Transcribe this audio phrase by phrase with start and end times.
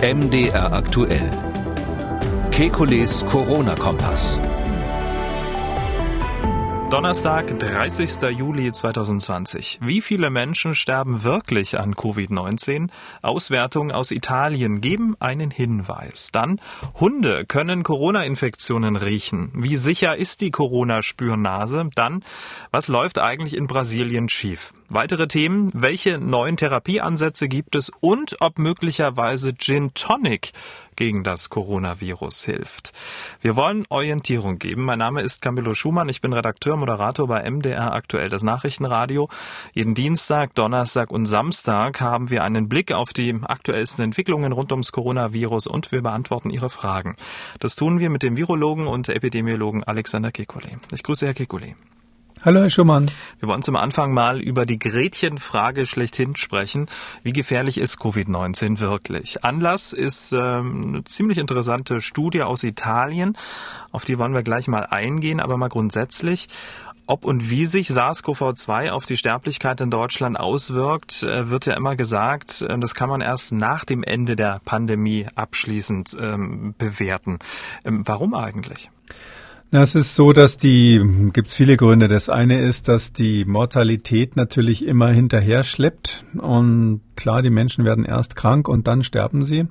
[0.00, 1.28] MDR aktuell.
[2.52, 4.38] Kekules Corona-Kompass.
[6.88, 8.38] Donnerstag, 30.
[8.38, 9.80] Juli 2020.
[9.82, 12.90] Wie viele Menschen sterben wirklich an Covid-19?
[13.22, 16.30] Auswertungen aus Italien geben einen Hinweis.
[16.30, 16.60] Dann,
[17.00, 19.50] Hunde können Corona-Infektionen riechen.
[19.56, 21.90] Wie sicher ist die Corona-Spürnase?
[21.96, 22.24] Dann,
[22.70, 24.72] was läuft eigentlich in Brasilien schief?
[24.90, 30.52] Weitere Themen, welche neuen Therapieansätze gibt es und ob möglicherweise Gin Tonic
[30.96, 32.94] gegen das Coronavirus hilft.
[33.42, 34.84] Wir wollen Orientierung geben.
[34.84, 36.08] Mein Name ist Camillo Schumann.
[36.08, 39.28] Ich bin Redakteur, Moderator bei MDR aktuell das Nachrichtenradio.
[39.74, 44.90] Jeden Dienstag, Donnerstag und Samstag haben wir einen Blick auf die aktuellsten Entwicklungen rund ums
[44.90, 47.16] Coronavirus und wir beantworten Ihre Fragen.
[47.60, 50.78] Das tun wir mit dem Virologen und Epidemiologen Alexander Kekulé.
[50.94, 51.74] Ich grüße Herr Kekulé.
[52.44, 53.10] Hallo, Herr Schumann.
[53.40, 56.86] Wir wollen zum Anfang mal über die Gretchenfrage schlechthin sprechen.
[57.24, 59.44] Wie gefährlich ist Covid-19 wirklich?
[59.44, 63.36] Anlass ist ähm, eine ziemlich interessante Studie aus Italien.
[63.90, 66.48] Auf die wollen wir gleich mal eingehen, aber mal grundsätzlich.
[67.08, 71.96] Ob und wie sich SARS-CoV-2 auf die Sterblichkeit in Deutschland auswirkt, äh, wird ja immer
[71.96, 77.40] gesagt, äh, das kann man erst nach dem Ende der Pandemie abschließend ähm, bewerten.
[77.84, 78.90] Ähm, warum eigentlich?
[79.70, 80.98] Na, es ist so, dass die,
[81.34, 82.08] gibt es viele Gründe.
[82.08, 86.24] Das eine ist, dass die Mortalität natürlich immer hinterher schleppt.
[86.38, 89.66] Und klar, die Menschen werden erst krank und dann sterben sie.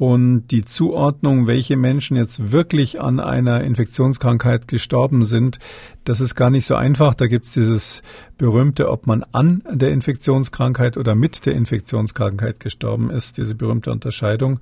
[0.00, 5.58] Und die Zuordnung, welche Menschen jetzt wirklich an einer Infektionskrankheit gestorben sind,
[6.04, 7.12] das ist gar nicht so einfach.
[7.12, 8.02] Da gibt es dieses
[8.38, 14.60] berühmte, ob man an der Infektionskrankheit oder mit der Infektionskrankheit gestorben ist, diese berühmte Unterscheidung.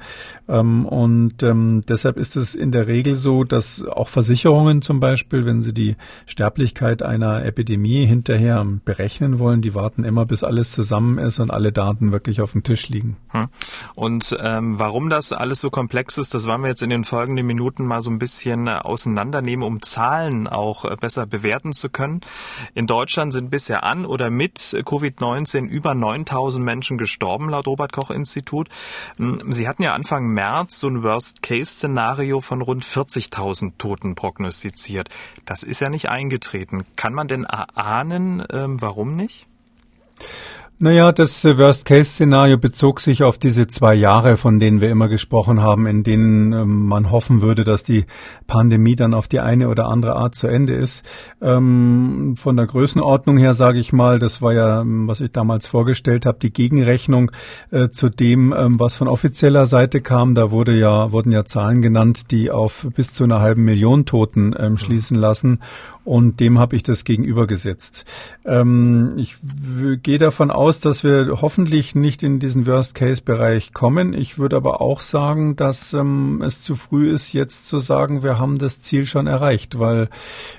[0.49, 5.45] Ähm, und ähm, deshalb ist es in der Regel so, dass auch Versicherungen zum Beispiel,
[5.47, 5.95] wenn sie die
[6.27, 11.71] Sterblichkeit einer Epidemie hinterher berechnen wollen, die warten immer, bis alles zusammen ist und alle
[11.71, 13.17] Daten wirklich auf dem Tisch liegen.
[13.29, 13.47] Hm.
[13.95, 17.47] Und ähm, warum das alles so komplex ist, das wollen wir jetzt in den folgenden
[17.47, 22.23] Minuten mal so ein bisschen äh, auseinandernehmen, um Zahlen auch äh, besser bewerten zu können.
[22.75, 27.93] In Deutschland sind bis bisher an oder mit Covid-19 über 9000 Menschen gestorben, laut Robert
[27.93, 28.69] Koch Institut.
[29.17, 35.11] Hm, Sie hatten ja Anfang März so ein Worst-Case-Szenario von rund 40.000 Toten prognostiziert.
[35.45, 36.87] Das ist ja nicht eingetreten.
[36.95, 39.49] Kann man denn erahnen, ähm, warum nicht?
[40.81, 45.61] Naja, das äh, Worst-Case-Szenario bezog sich auf diese zwei Jahre, von denen wir immer gesprochen
[45.61, 48.05] haben, in denen ähm, man hoffen würde, dass die
[48.47, 51.05] Pandemie dann auf die eine oder andere Art zu Ende ist.
[51.43, 55.67] Ähm, von der Größenordnung her sage ich mal, das war ja, ähm, was ich damals
[55.67, 57.33] vorgestellt habe, die Gegenrechnung
[57.73, 60.37] äh, zu dem, was von offizieller Seite kam.
[60.37, 64.55] Da wurde ja, wurden ja Zahlen genannt, die auf bis zu einer halben Million Toten
[64.77, 65.59] schließen lassen.
[66.05, 68.05] Und dem habe ich das gegenübergesetzt.
[69.17, 69.37] Ich
[70.03, 74.13] gehe davon aus, dass wir hoffentlich nicht in diesen Worst-Case-Bereich kommen.
[74.13, 78.39] Ich würde aber auch sagen, dass ähm, es zu früh ist, jetzt zu sagen, wir
[78.39, 80.11] haben das Ziel schon erreicht, weil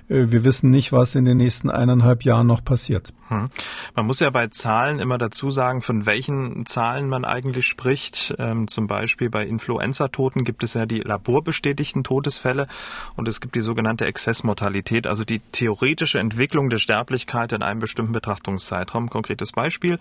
[0.10, 3.14] äh, wir wissen nicht, was in den nächsten eineinhalb Jahren noch passiert.
[3.28, 3.50] Hm.
[3.96, 8.34] Man muss ja bei Zahlen immer dazu sagen, von welchen Zahlen man eigentlich spricht.
[8.40, 12.68] Ähm, zum Beispiel bei Influenza-Toten gibt es ja die laborbestätigten Todesfälle
[13.16, 18.14] und es gibt die sogenannte Exzessmortalität, also die theoretische Entwicklung der Sterblichkeit in einem bestimmten
[18.14, 19.10] Betrachtungszeitraum.
[19.10, 19.99] Konkretes Beispiel.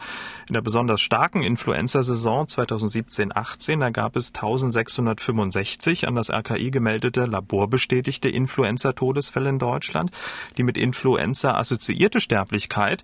[0.49, 8.29] In der besonders starken Influenza-Saison 2017-18, da gab es 1665 an das RKI gemeldete laborbestätigte
[8.29, 10.11] Influenza-Todesfälle in Deutschland.
[10.57, 13.03] Die mit Influenza assoziierte Sterblichkeit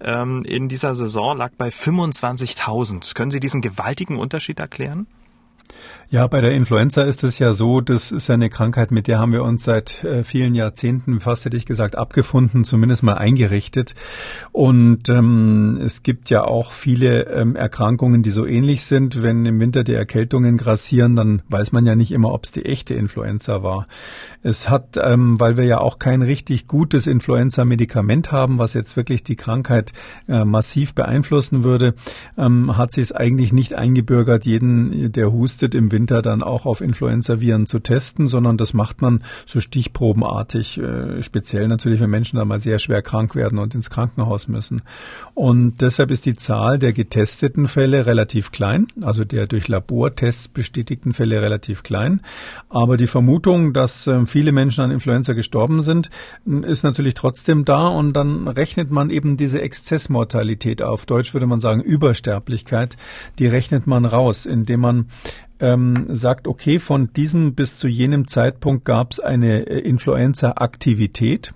[0.00, 3.14] ähm, in dieser Saison lag bei 25.000.
[3.14, 5.06] Können Sie diesen gewaltigen Unterschied erklären?
[6.14, 9.32] Ja, bei der Influenza ist es ja so, das ist eine Krankheit, mit der haben
[9.32, 13.96] wir uns seit äh, vielen Jahrzehnten, fast hätte ich gesagt, abgefunden, zumindest mal eingerichtet.
[14.52, 19.22] Und ähm, es gibt ja auch viele ähm, Erkrankungen, die so ähnlich sind.
[19.22, 22.64] Wenn im Winter die Erkältungen grassieren, dann weiß man ja nicht immer, ob es die
[22.64, 23.84] echte Influenza war.
[24.44, 29.24] Es hat, ähm, weil wir ja auch kein richtig gutes Influenza-Medikament haben, was jetzt wirklich
[29.24, 29.92] die Krankheit
[30.28, 31.96] äh, massiv beeinflussen würde,
[32.38, 36.80] ähm, hat sie es eigentlich nicht eingebürgert, jeden, der hustet im Winter dann auch auf
[36.80, 42.48] Influenza-Viren zu testen, sondern das macht man so stichprobenartig, äh, speziell natürlich, wenn Menschen dann
[42.48, 44.82] mal sehr schwer krank werden und ins Krankenhaus müssen.
[45.34, 51.12] Und deshalb ist die Zahl der getesteten Fälle relativ klein, also der durch Labortests bestätigten
[51.12, 52.20] Fälle relativ klein.
[52.68, 56.10] Aber die Vermutung, dass äh, viele Menschen an Influenza gestorben sind,
[56.62, 61.60] ist natürlich trotzdem da und dann rechnet man eben diese Exzessmortalität auf Deutsch würde man
[61.60, 62.96] sagen Übersterblichkeit,
[63.38, 65.08] die rechnet man raus, indem man
[65.60, 71.54] ähm, sagt, okay, von diesem bis zu jenem Zeitpunkt gab es eine äh, Influenza-Aktivität.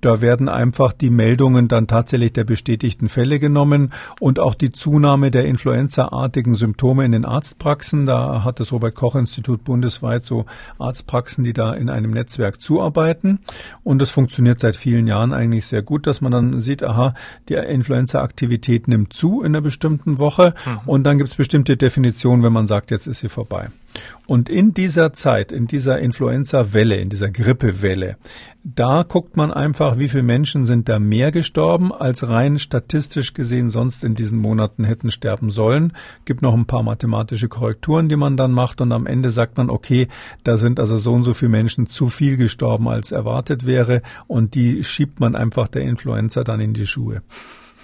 [0.00, 5.30] Da werden einfach die Meldungen dann tatsächlich der bestätigten Fälle genommen und auch die Zunahme
[5.30, 8.06] der influenzaartigen Symptome in den Arztpraxen.
[8.06, 10.46] Da hat das Robert Koch Institut bundesweit so
[10.78, 13.40] Arztpraxen, die da in einem Netzwerk zuarbeiten.
[13.82, 17.14] Und das funktioniert seit vielen Jahren eigentlich sehr gut, dass man dann sieht, aha,
[17.48, 20.54] die Influenza-Aktivität nimmt zu in einer bestimmten Woche.
[20.64, 20.78] Mhm.
[20.86, 23.68] Und dann gibt es bestimmte Definitionen, wenn man sagt, jetzt ist sie vorbei.
[24.26, 28.16] Und in dieser Zeit, in dieser Influenza-Welle, in dieser Grippewelle,
[28.62, 33.70] da guckt man einfach, wie viele Menschen sind da mehr gestorben, als rein statistisch gesehen
[33.70, 35.94] sonst in diesen Monaten hätten sterben sollen.
[36.26, 39.70] Gibt noch ein paar mathematische Korrekturen, die man dann macht und am Ende sagt man,
[39.70, 40.08] okay,
[40.44, 44.54] da sind also so und so viele Menschen zu viel gestorben, als erwartet wäre und
[44.54, 47.22] die schiebt man einfach der Influenza dann in die Schuhe.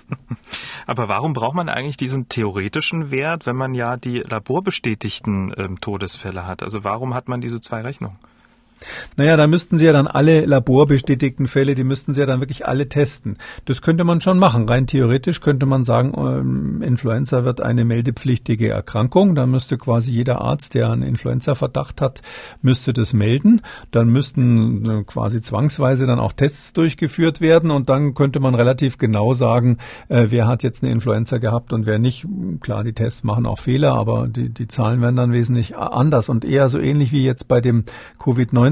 [0.87, 6.47] Aber warum braucht man eigentlich diesen theoretischen Wert, wenn man ja die laborbestätigten ähm, Todesfälle
[6.47, 6.63] hat?
[6.63, 8.19] Also warum hat man diese zwei Rechnungen?
[9.17, 12.67] Naja, da müssten Sie ja dann alle laborbestätigten Fälle, die müssten Sie ja dann wirklich
[12.67, 13.35] alle testen.
[13.65, 14.69] Das könnte man schon machen.
[14.69, 19.35] Rein theoretisch könnte man sagen, ähm, Influenza wird eine meldepflichtige Erkrankung.
[19.35, 22.23] Da müsste quasi jeder Arzt, der einen Influenza-Verdacht hat,
[22.63, 23.63] müsste das melden.
[23.91, 28.99] Dann müssten äh, quasi zwangsweise dann auch Tests durchgeführt werden und dann könnte man relativ
[28.99, 29.79] genau sagen,
[30.09, 32.27] äh, wer hat jetzt eine Influenza gehabt und wer nicht.
[32.61, 36.45] Klar, die Tests machen auch Fehler, aber die, die Zahlen werden dann wesentlich anders und
[36.45, 37.85] eher so ähnlich wie jetzt bei dem
[38.19, 38.64] Covid-19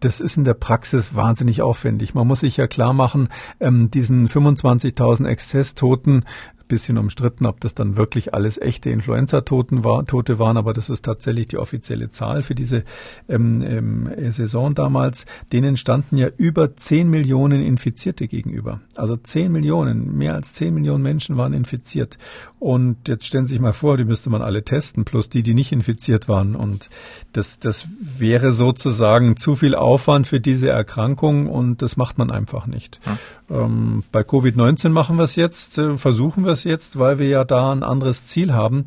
[0.00, 2.14] das ist in der Praxis wahnsinnig aufwendig.
[2.14, 3.28] Man muss sich ja klar machen,
[3.60, 6.24] ähm, diesen 25.000 Exzesstoten,
[6.70, 11.04] bisschen umstritten, ob das dann wirklich alles echte Influenza-Toten war, Tote waren, aber das ist
[11.04, 12.84] tatsächlich die offizielle Zahl für diese
[13.28, 15.26] ähm, ähm, Saison damals.
[15.52, 18.80] Denen standen ja über 10 Millionen Infizierte gegenüber.
[18.96, 22.16] Also 10 Millionen, mehr als 10 Millionen Menschen waren infiziert.
[22.60, 25.54] Und jetzt stellen Sie sich mal vor, die müsste man alle testen, plus die, die
[25.54, 26.54] nicht infiziert waren.
[26.54, 26.88] Und
[27.32, 32.66] das, das wäre sozusagen zu viel Aufwand für diese Erkrankung und das macht man einfach
[32.66, 33.00] nicht.
[33.06, 33.64] Ja.
[33.64, 37.28] Ähm, bei Covid-19 machen wir es jetzt, äh, versuchen wir es das jetzt, weil wir
[37.28, 38.84] ja da ein anderes Ziel haben.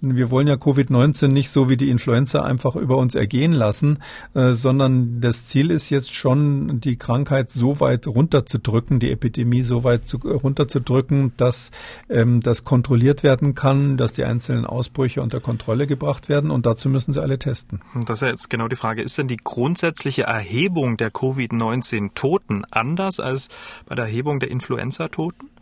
[0.00, 3.98] Wir wollen ja Covid-19 nicht so wie die Influenza einfach über uns ergehen lassen,
[4.34, 9.84] äh, sondern das Ziel ist jetzt schon, die Krankheit so weit runterzudrücken, die Epidemie so
[9.84, 11.70] weit zu, runterzudrücken, dass
[12.08, 16.88] ähm, das kontrolliert werden kann, dass die einzelnen Ausbrüche unter Kontrolle gebracht werden und dazu
[16.88, 17.80] müssen sie alle testen.
[18.06, 19.02] Das ist ja jetzt genau die Frage.
[19.02, 23.48] Ist denn die grundsätzliche Erhebung der Covid-19-Toten anders als
[23.86, 25.55] bei der Erhebung der Influenza-Toten?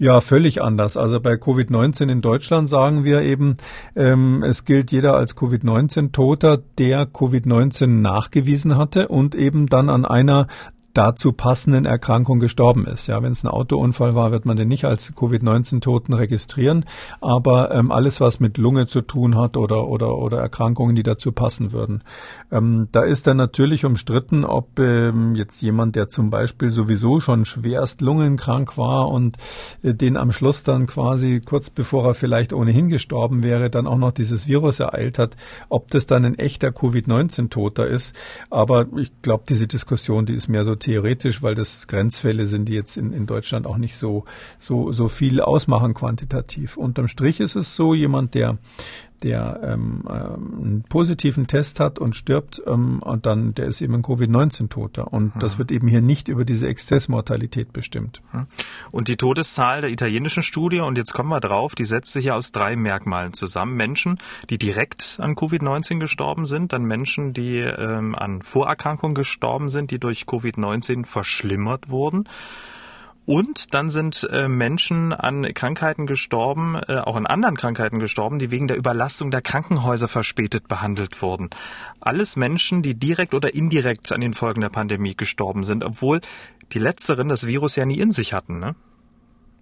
[0.00, 0.96] Ja, völlig anders.
[0.96, 3.56] Also bei Covid-19 in Deutschland sagen wir eben,
[3.96, 10.46] ähm, es gilt jeder als Covid-19-Toter, der Covid-19 nachgewiesen hatte und eben dann an einer
[10.98, 13.06] dazu passenden Erkrankung gestorben ist.
[13.06, 16.86] Ja, wenn es ein Autounfall war, wird man den nicht als Covid-19-Toten registrieren.
[17.20, 21.30] Aber ähm, alles, was mit Lunge zu tun hat oder oder oder Erkrankungen, die dazu
[21.30, 22.02] passen würden,
[22.50, 27.44] ähm, da ist dann natürlich umstritten, ob ähm, jetzt jemand, der zum Beispiel sowieso schon
[27.44, 29.36] schwerst lungenkrank war und
[29.84, 33.98] äh, den am Schluss dann quasi kurz bevor er vielleicht ohnehin gestorben wäre, dann auch
[33.98, 35.36] noch dieses Virus ereilt hat,
[35.68, 38.16] ob das dann ein echter Covid-19-Toter ist.
[38.50, 42.72] Aber ich glaube, diese Diskussion, die ist mehr so theoretisch, weil das Grenzfälle sind, die
[42.72, 44.24] jetzt in, in Deutschland auch nicht so,
[44.58, 46.78] so, so viel ausmachen quantitativ.
[46.78, 48.56] Unterm Strich ist es so, jemand, der
[49.22, 53.94] der ähm, ähm, einen positiven Test hat und stirbt, ähm, und dann der ist eben
[53.94, 55.12] ein Covid-19-Toter.
[55.12, 55.40] Und hm.
[55.40, 58.22] das wird eben hier nicht über diese Exzessmortalität bestimmt.
[58.30, 58.46] Hm.
[58.90, 62.36] Und die Todeszahl der italienischen Studie, und jetzt kommen wir drauf, die setzt sich ja
[62.36, 63.76] aus drei Merkmalen zusammen.
[63.76, 64.18] Menschen,
[64.50, 69.98] die direkt an Covid-19 gestorben sind, dann Menschen, die ähm, an Vorerkrankungen gestorben sind, die
[69.98, 72.28] durch Covid-19 verschlimmert wurden.
[73.28, 78.50] Und dann sind äh, Menschen an Krankheiten gestorben, äh, auch an anderen Krankheiten gestorben, die
[78.50, 81.50] wegen der Überlastung der Krankenhäuser verspätet behandelt wurden.
[82.00, 86.22] Alles Menschen, die direkt oder indirekt an den Folgen der Pandemie gestorben sind, obwohl
[86.72, 88.60] die letzteren das Virus ja nie in sich hatten.
[88.60, 88.74] Ne?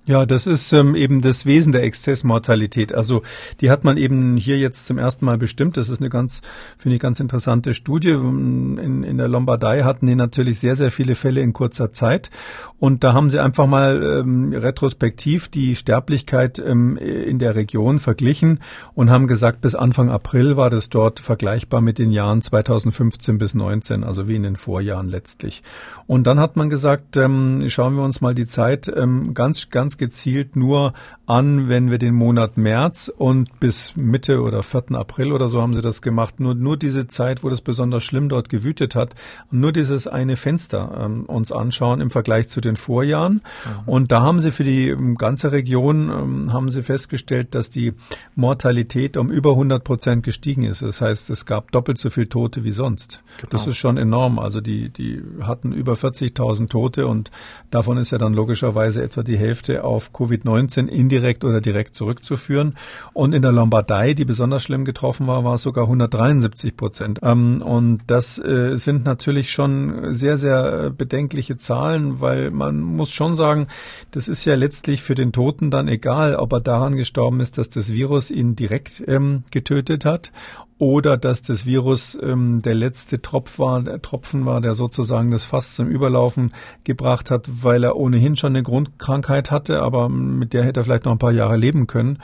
[0.09, 2.95] Ja, das ist ähm, eben das Wesen der Exzessmortalität.
[2.95, 3.23] Also
[3.61, 5.77] die hat man eben hier jetzt zum ersten Mal bestimmt.
[5.77, 6.43] Das ist eine ganz,
[6.79, 8.11] finde ich, ganz interessante Studie.
[8.11, 12.31] In, in der Lombardei hatten die natürlich sehr, sehr viele Fälle in kurzer Zeit.
[12.79, 18.61] Und da haben sie einfach mal ähm, retrospektiv die Sterblichkeit ähm, in der Region verglichen
[18.95, 23.55] und haben gesagt, bis Anfang April war das dort vergleichbar mit den Jahren 2015 bis
[23.55, 25.65] 19, also wie in den Vorjahren letztlich.
[26.07, 29.96] Und dann hat man gesagt, ähm, schauen wir uns mal die Zeit ähm, ganz, ganz
[29.99, 30.93] gezielt nur
[31.26, 34.92] an, wenn wir den Monat März und bis Mitte oder 4.
[34.92, 36.38] April oder so haben sie das gemacht.
[36.38, 39.14] Nur, nur diese Zeit, wo das besonders schlimm dort gewütet hat.
[39.50, 43.35] Nur dieses eine Fenster ähm, uns anschauen im Vergleich zu den Vorjahren.
[43.35, 43.88] Mhm.
[43.88, 47.95] Und da haben sie für die ähm, ganze Region, ähm, haben sie festgestellt, dass die
[48.37, 50.83] Mortalität um über 100 Prozent gestiegen ist.
[50.83, 53.21] Das heißt, es gab doppelt so viel Tote wie sonst.
[53.38, 53.50] Genau.
[53.50, 54.38] Das ist schon enorm.
[54.38, 57.33] Also die, die hatten über 40.000 Tote und
[57.71, 60.87] davon ist ja dann logischerweise etwa die Hälfte auf Covid-19
[61.17, 62.77] indirekt oder direkt zurückzuführen.
[63.13, 67.21] Und in der Lombardei, die besonders schlimm getroffen war, war es sogar 173 Prozent.
[67.23, 73.37] Ähm, und das äh, sind natürlich schon sehr, sehr bedenkliche Zahlen, weil man muss schon
[73.37, 73.69] sagen,
[74.11, 77.69] das ist ja letztlich für den Toten dann egal, ob er daran gestorben ist, dass
[77.69, 80.33] das Virus ihn direkt ähm, getötet hat
[80.78, 85.45] oder dass das Virus ähm, der letzte Tropf war, der Tropfen war, der sozusagen das
[85.45, 86.52] Fass zum Überlaufen
[86.85, 91.06] gebracht hat, weil er ohnehin schon eine Grundkrankheit hatte, aber mit der hätte er vielleicht
[91.06, 92.18] noch ein paar Jahre leben können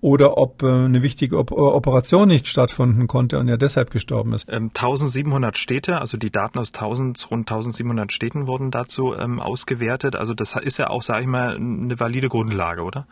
[0.00, 4.50] oder ob äh, eine wichtige Op Operation nicht stattfinden konnte und er deshalb gestorben ist.
[4.50, 10.16] Ähm, 1700 Städte, also die Daten aus 1000, rund 1700 Städten wurden dazu ähm, ausgewertet.
[10.16, 13.06] Also das ist ja auch, sage ich mal, eine valide Grundlage, oder?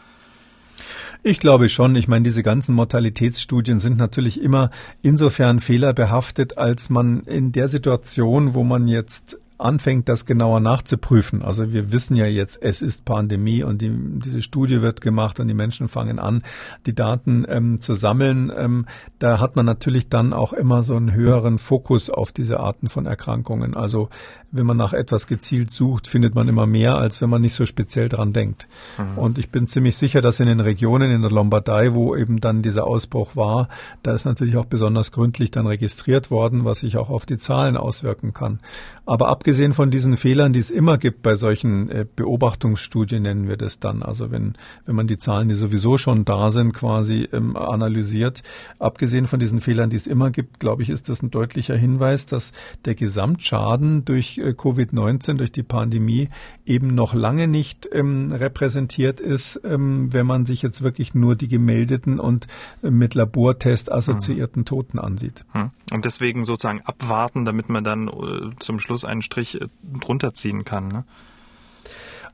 [1.22, 1.96] Ich glaube schon.
[1.96, 4.70] Ich meine, diese ganzen Mortalitätsstudien sind natürlich immer
[5.02, 11.42] insofern fehlerbehaftet, als man in der Situation, wo man jetzt anfängt, das genauer nachzuprüfen.
[11.42, 13.90] Also wir wissen ja jetzt, es ist Pandemie und die,
[14.24, 16.42] diese Studie wird gemacht und die Menschen fangen an,
[16.86, 18.52] die Daten ähm, zu sammeln.
[18.56, 18.86] Ähm,
[19.18, 23.06] da hat man natürlich dann auch immer so einen höheren Fokus auf diese Arten von
[23.06, 23.74] Erkrankungen.
[23.74, 24.08] Also
[24.50, 27.66] wenn man nach etwas gezielt sucht, findet man immer mehr, als wenn man nicht so
[27.66, 28.66] speziell dran denkt.
[28.96, 29.18] Mhm.
[29.18, 32.62] Und ich bin ziemlich sicher, dass in den Regionen in der Lombardei, wo eben dann
[32.62, 33.68] dieser Ausbruch war,
[34.02, 37.76] da ist natürlich auch besonders gründlich dann registriert worden, was sich auch auf die Zahlen
[37.76, 38.60] auswirken kann.
[39.04, 43.56] Aber abgesehen von diesen Fehlern, die es immer gibt bei solchen äh, Beobachtungsstudien, nennen wir
[43.56, 44.54] das dann, also wenn,
[44.86, 48.42] wenn man die Zahlen, die sowieso schon da sind, quasi ähm, analysiert,
[48.78, 52.26] abgesehen von diesen Fehlern, die es immer gibt, glaube ich, ist das ein deutlicher Hinweis,
[52.26, 52.52] dass
[52.84, 56.28] der Gesamtschaden durch äh, Covid-19, durch die Pandemie
[56.66, 61.48] eben noch lange nicht ähm, repräsentiert ist, ähm, wenn man sich jetzt wirklich nur die
[61.48, 62.46] gemeldeten und
[62.82, 64.66] äh, mit Labortest assoziierten mhm.
[64.66, 65.44] Toten ansieht.
[65.54, 65.70] Mhm.
[65.92, 69.66] Und deswegen sozusagen abwarten, damit man dann äh, zum Schluss einen Strich äh,
[70.00, 70.88] drunter ziehen kann.
[70.88, 71.04] Ne?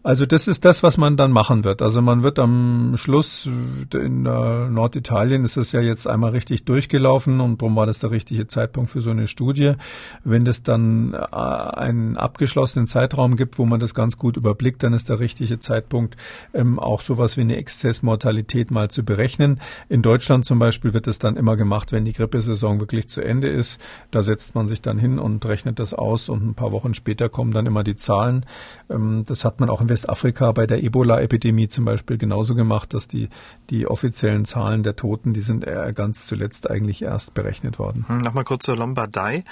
[0.05, 1.81] Also das ist das, was man dann machen wird.
[1.81, 3.49] Also man wird am Schluss
[3.95, 8.11] in äh, Norditalien ist es ja jetzt einmal richtig durchgelaufen und darum war das der
[8.11, 9.73] richtige Zeitpunkt für so eine Studie.
[10.23, 14.93] Wenn es dann äh, einen abgeschlossenen Zeitraum gibt, wo man das ganz gut überblickt, dann
[14.93, 16.19] ist der richtige Zeitpunkt,
[16.53, 19.59] ähm, auch sowas wie eine Exzessmortalität mal zu berechnen.
[19.89, 23.49] In Deutschland zum Beispiel wird es dann immer gemacht, wenn die Grippesaison wirklich zu Ende
[23.49, 23.81] ist.
[24.11, 27.31] Da setzt man sich dann hin und rechnet das aus und ein paar Wochen später
[27.31, 28.45] kommen dann immer die Zahlen.
[28.91, 33.07] Ähm, das hat man auch in Westafrika bei der Ebola-Epidemie zum Beispiel genauso gemacht, dass
[33.09, 33.29] die,
[33.71, 38.05] die offiziellen Zahlen der Toten, die sind ganz zuletzt eigentlich erst berechnet worden.
[38.09, 39.45] Hm, Nochmal kurz zur Lombardei.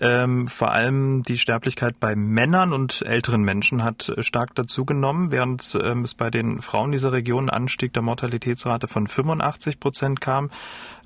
[0.00, 6.02] Ähm, vor allem die Sterblichkeit bei Männern und älteren Menschen hat stark dazugenommen, während ähm,
[6.02, 10.50] es bei den Frauen dieser Region Anstieg der Mortalitätsrate von 85 Prozent kam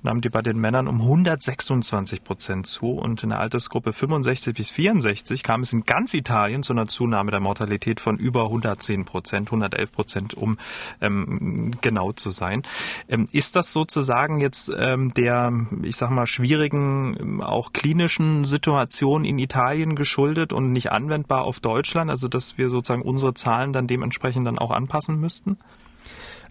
[0.02, 4.70] nahmen die bei den Männern um 126 Prozent zu und in der Altersgruppe 65 bis
[4.70, 9.48] 64 kam es in ganz Italien zu einer Zunahme der Mortalität von über 110 Prozent,
[9.48, 10.58] 111 Prozent, um
[11.00, 12.62] ähm, genau zu sein.
[13.08, 15.52] Ähm, ist das sozusagen jetzt ähm, der,
[15.82, 22.10] ich sag mal, schwierigen, auch klinischen Situation in Italien geschuldet und nicht anwendbar auf Deutschland?
[22.10, 25.58] Also, dass wir sozusagen unsere Zahlen dann dementsprechend dann auch anpassen müssten?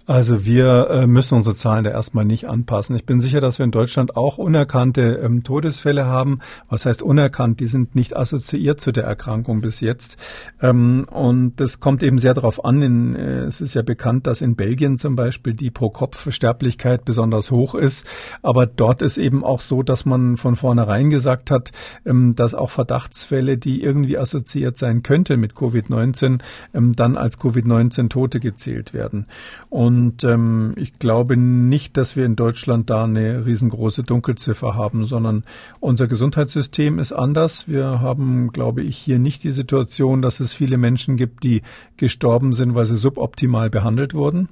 [0.08, 2.96] Also wir äh, müssen unsere Zahlen da erstmal nicht anpassen.
[2.96, 6.40] Ich bin sicher, dass wir in Deutschland auch unerkannte ähm, Todesfälle haben.
[6.70, 7.60] Was heißt unerkannt?
[7.60, 10.16] Die sind nicht assoziiert zu der Erkrankung bis jetzt.
[10.62, 12.82] Ähm, und das kommt eben sehr darauf an.
[12.82, 17.76] In, äh, es ist ja bekannt, dass in Belgien zum Beispiel die Pro-Kopf-Sterblichkeit besonders hoch
[17.76, 18.08] ist.
[18.42, 21.74] Aber dort ist eben auch so, dass man von vornherein gesagt hat,
[22.06, 26.40] ähm, dass auch Verdachtsfälle, die irgendwie assoziiert sein könnte mit Covid-19,
[26.74, 29.26] ähm, dann als Covid-19 Tote gezählt werden.
[29.70, 35.06] Und und ähm, ich glaube nicht, dass wir in Deutschland da eine riesengroße Dunkelziffer haben,
[35.06, 35.44] sondern
[35.80, 37.68] unser Gesundheitssystem ist anders.
[37.68, 41.64] Wir haben, glaube ich, hier nicht die Situation, dass es viele Menschen gibt, die
[41.98, 44.50] gestorben sind, weil sie suboptimal behandelt wurden.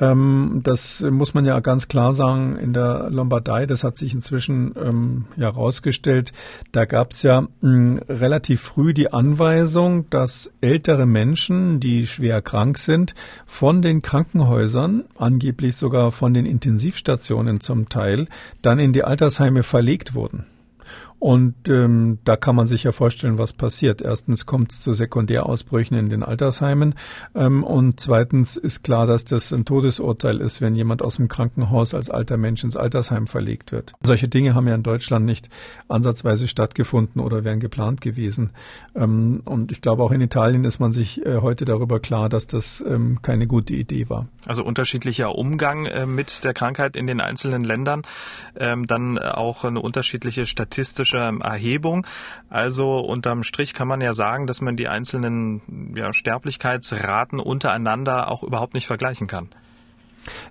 [0.00, 2.56] Ähm, das muss man ja ganz klar sagen.
[2.56, 6.32] In der Lombardei, das hat sich inzwischen ähm, ja herausgestellt,
[6.72, 12.78] da gab es ja mh, relativ früh die Anweisung, dass ältere Menschen, die schwer krank
[12.78, 13.14] sind,
[13.46, 18.26] von den Krankenhäusern, angeblich sogar von den Intensivstationen zum Teil,
[18.62, 20.46] dann in die Altersheime verlegt wurden.
[21.20, 24.00] Und ähm, da kann man sich ja vorstellen, was passiert.
[24.00, 26.94] Erstens kommt es zu Sekundärausbrüchen in den Altersheimen
[27.34, 31.92] ähm, und zweitens ist klar, dass das ein Todesurteil ist, wenn jemand aus dem Krankenhaus
[31.92, 33.92] als alter Mensch ins Altersheim verlegt wird.
[34.02, 35.50] Solche Dinge haben ja in Deutschland nicht
[35.88, 38.52] ansatzweise stattgefunden oder wären geplant gewesen.
[38.94, 42.46] Ähm, und ich glaube, auch in Italien ist man sich äh, heute darüber klar, dass
[42.46, 44.26] das ähm, keine gute Idee war.
[44.46, 48.04] Also unterschiedlicher Umgang äh, mit der Krankheit in den einzelnen Ländern,
[48.56, 52.06] ähm, dann auch eine unterschiedliche statistische Erhebung.
[52.48, 58.42] Also unterm Strich kann man ja sagen, dass man die einzelnen ja, Sterblichkeitsraten untereinander auch
[58.42, 59.48] überhaupt nicht vergleichen kann.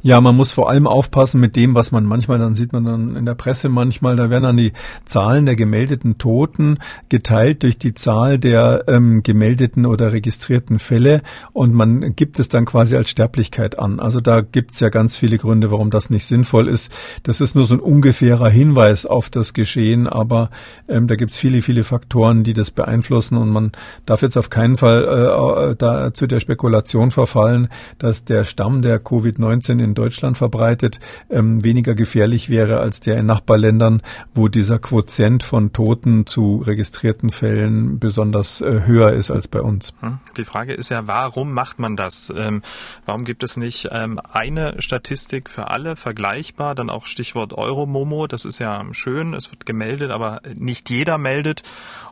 [0.01, 3.15] Ja, man muss vor allem aufpassen mit dem, was man manchmal, dann sieht man dann
[3.15, 4.71] in der Presse manchmal, da werden dann die
[5.05, 11.21] Zahlen der gemeldeten Toten geteilt durch die Zahl der ähm, gemeldeten oder registrierten Fälle
[11.53, 13.99] und man gibt es dann quasi als Sterblichkeit an.
[13.99, 16.91] Also da gibt es ja ganz viele Gründe, warum das nicht sinnvoll ist.
[17.23, 20.49] Das ist nur so ein ungefährer Hinweis auf das Geschehen, aber
[20.87, 23.71] ähm, da gibt es viele, viele Faktoren, die das beeinflussen und man
[24.05, 29.03] darf jetzt auf keinen Fall äh, da zu der Spekulation verfallen, dass der Stamm der
[29.03, 30.99] Covid-19 in Deutschland verbreitet,
[31.29, 34.01] ähm, weniger gefährlich wäre als der in Nachbarländern,
[34.33, 39.93] wo dieser Quotient von Toten zu registrierten Fällen besonders äh, höher ist als bei uns.
[39.99, 40.19] Hm.
[40.37, 42.31] Die Frage ist ja, warum macht man das?
[42.35, 42.61] Ähm,
[43.05, 46.75] warum gibt es nicht ähm, eine Statistik für alle vergleichbar?
[46.75, 51.63] Dann auch Stichwort Euromomo, das ist ja schön, es wird gemeldet, aber nicht jeder meldet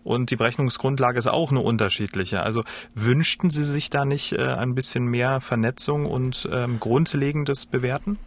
[0.07, 2.41] und die Berechnungsgrundlage ist auch eine unterschiedliche.
[2.41, 2.63] Also
[2.95, 6.79] wünschten Sie sich da nicht äh, ein bisschen mehr Vernetzung und ähm,
[7.37, 8.17] grundlegendes Bewerten?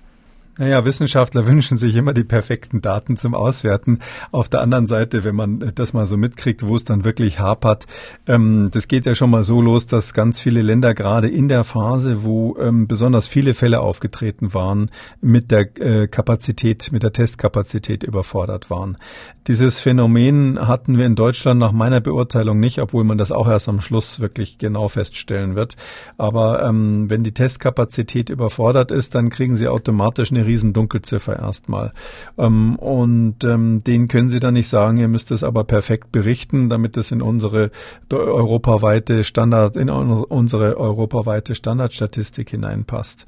[0.60, 4.00] Naja, Wissenschaftler wünschen sich immer die perfekten Daten zum Auswerten.
[4.30, 7.86] Auf der anderen Seite, wenn man das mal so mitkriegt, wo es dann wirklich hapert,
[8.26, 11.64] ähm, das geht ja schon mal so los, dass ganz viele Länder gerade in der
[11.64, 14.90] Phase, wo ähm, besonders viele Fälle aufgetreten waren,
[15.22, 18.98] mit der äh, Kapazität, mit der Testkapazität überfordert waren.
[19.46, 23.70] Dieses Phänomen hatten wir in Deutschland nach meiner Beurteilung nicht, obwohl man das auch erst
[23.70, 25.76] am Schluss wirklich genau feststellen wird.
[26.18, 31.92] Aber ähm, wenn die Testkapazität überfordert ist, dann kriegen Sie automatisch eine riesen Dunkelziffer erstmal.
[32.36, 36.68] Ähm, und ähm, denen können Sie dann nicht sagen, ihr müsst es aber perfekt berichten,
[36.68, 37.70] damit es in unsere
[38.10, 43.26] europaweite Standard, in unsere europaweite Standardstatistik hineinpasst.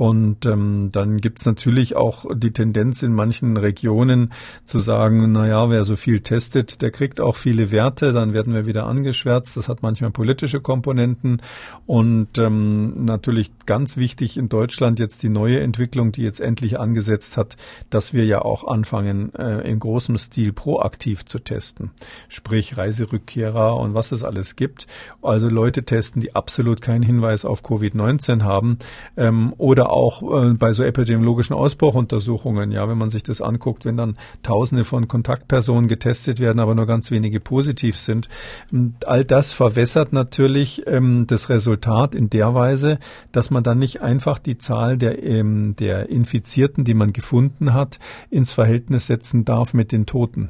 [0.00, 4.32] Und ähm, dann gibt's natürlich auch die Tendenz in manchen Regionen
[4.64, 8.54] zu sagen, na ja, wer so viel testet, der kriegt auch viele Werte, dann werden
[8.54, 9.58] wir wieder angeschwärzt.
[9.58, 11.42] Das hat manchmal politische Komponenten.
[11.84, 17.36] Und ähm, natürlich ganz wichtig in Deutschland jetzt die neue Entwicklung, die jetzt endlich angesetzt
[17.36, 17.56] hat,
[17.90, 21.92] dass wir ja auch anfangen, äh, in großem Stil proaktiv zu testen.
[22.28, 24.88] Sprich Reiserückkehrer und was es alles gibt.
[25.22, 28.78] Also Leute testen, die absolut keinen Hinweis auf Covid-19 haben
[29.16, 32.72] ähm, oder auch äh, bei so epidemiologischen Ausbruchuntersuchungen.
[32.72, 36.86] Ja, wenn man sich das anguckt, wenn dann Tausende von Kontaktpersonen getestet werden, aber nur
[36.86, 38.28] ganz wenige positiv sind.
[38.72, 42.98] Und all das verwässert natürlich ähm, das Resultat in der Weise,
[43.30, 47.74] dass man dann nicht einfach die Zahl der, ähm, der Infizierten Infizierten, die man gefunden
[47.74, 47.98] hat,
[48.30, 50.48] ins Verhältnis setzen darf mit den Toten.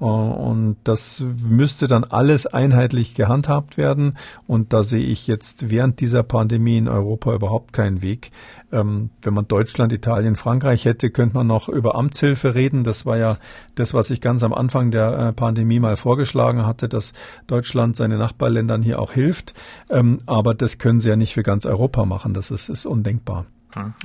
[0.00, 4.16] Äh, und das müsste dann alles einheitlich gehandhabt werden.
[4.46, 8.30] Und da sehe ich jetzt während dieser Pandemie in Europa überhaupt keinen Weg.
[8.72, 12.82] Ähm, wenn man Deutschland, Italien, Frankreich hätte, könnte man noch über Amtshilfe reden.
[12.82, 13.36] Das war ja
[13.74, 17.12] das, was ich ganz am Anfang der äh, Pandemie mal vorgeschlagen hatte, dass
[17.46, 19.52] Deutschland seine Nachbarländern hier auch hilft.
[19.90, 22.32] Ähm, aber das können sie ja nicht für ganz Europa machen.
[22.32, 23.44] Das ist, ist undenkbar.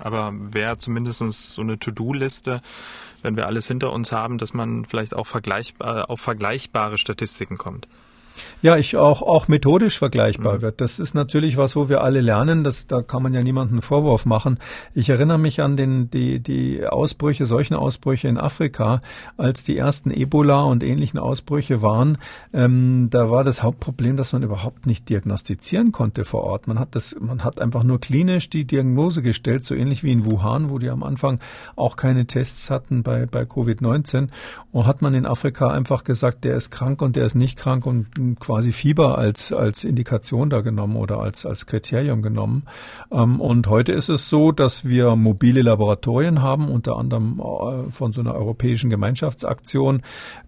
[0.01, 2.62] Aber wäre zumindest so eine To-Do-Liste,
[3.23, 7.88] wenn wir alles hinter uns haben, dass man vielleicht auch vergleichbar, auf vergleichbare Statistiken kommt.
[8.61, 10.61] Ja, ich auch, auch methodisch vergleichbar mhm.
[10.61, 10.81] wird.
[10.81, 12.63] Das ist natürlich was, wo wir alle lernen.
[12.63, 14.59] Das, da kann man ja niemanden Vorwurf machen.
[14.93, 19.01] Ich erinnere mich an den, die, die Ausbrüche, solchen Ausbrüche in Afrika,
[19.35, 22.19] als die ersten Ebola und ähnlichen Ausbrüche waren.
[22.53, 26.67] Ähm, da war das Hauptproblem, dass man überhaupt nicht diagnostizieren konnte vor Ort.
[26.67, 30.25] Man hat das, man hat einfach nur klinisch die Diagnose gestellt, so ähnlich wie in
[30.25, 31.39] Wuhan, wo die am Anfang
[31.75, 34.27] auch keine Tests hatten bei, bei Covid-19.
[34.71, 37.87] Und hat man in Afrika einfach gesagt, der ist krank und der ist nicht krank
[37.87, 38.07] und
[38.39, 42.63] quasi Fieber als, als Indikation da genommen oder als, als Kriterium genommen.
[43.12, 48.13] Ähm, und heute ist es so, dass wir mobile Laboratorien haben, unter anderem äh, von
[48.13, 50.01] so einer europäischen Gemeinschaftsaktion.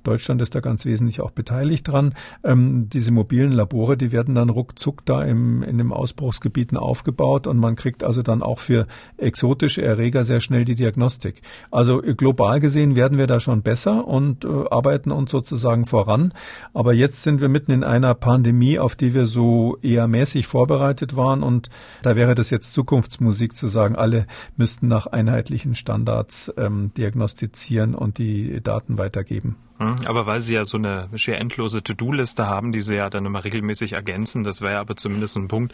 [0.04, 2.14] Deutschland ist da ganz wesentlich auch beteiligt dran.
[2.44, 7.58] Ähm, diese mobilen Labore, die werden dann ruckzuck da im, in den Ausbruchsgebieten aufgebaut und
[7.58, 11.42] man kriegt also dann auch für exotische Erreger sehr schnell die Diagnostik.
[11.72, 16.34] Also global gesehen werden wir da schon besser und äh, arbeiten uns sozusagen voran.
[16.74, 20.48] Aber jetzt sind wir mit mitten in einer Pandemie, auf die wir so eher mäßig
[20.48, 21.44] vorbereitet waren.
[21.44, 21.70] Und
[22.02, 28.18] da wäre das jetzt Zukunftsmusik zu sagen, alle müssten nach einheitlichen Standards ähm, diagnostizieren und
[28.18, 29.56] die Daten weitergeben.
[29.78, 33.26] Hm, aber weil Sie ja so eine schier endlose To-Do-Liste haben, die Sie ja dann
[33.26, 35.74] immer regelmäßig ergänzen, das wäre aber zumindest ein Punkt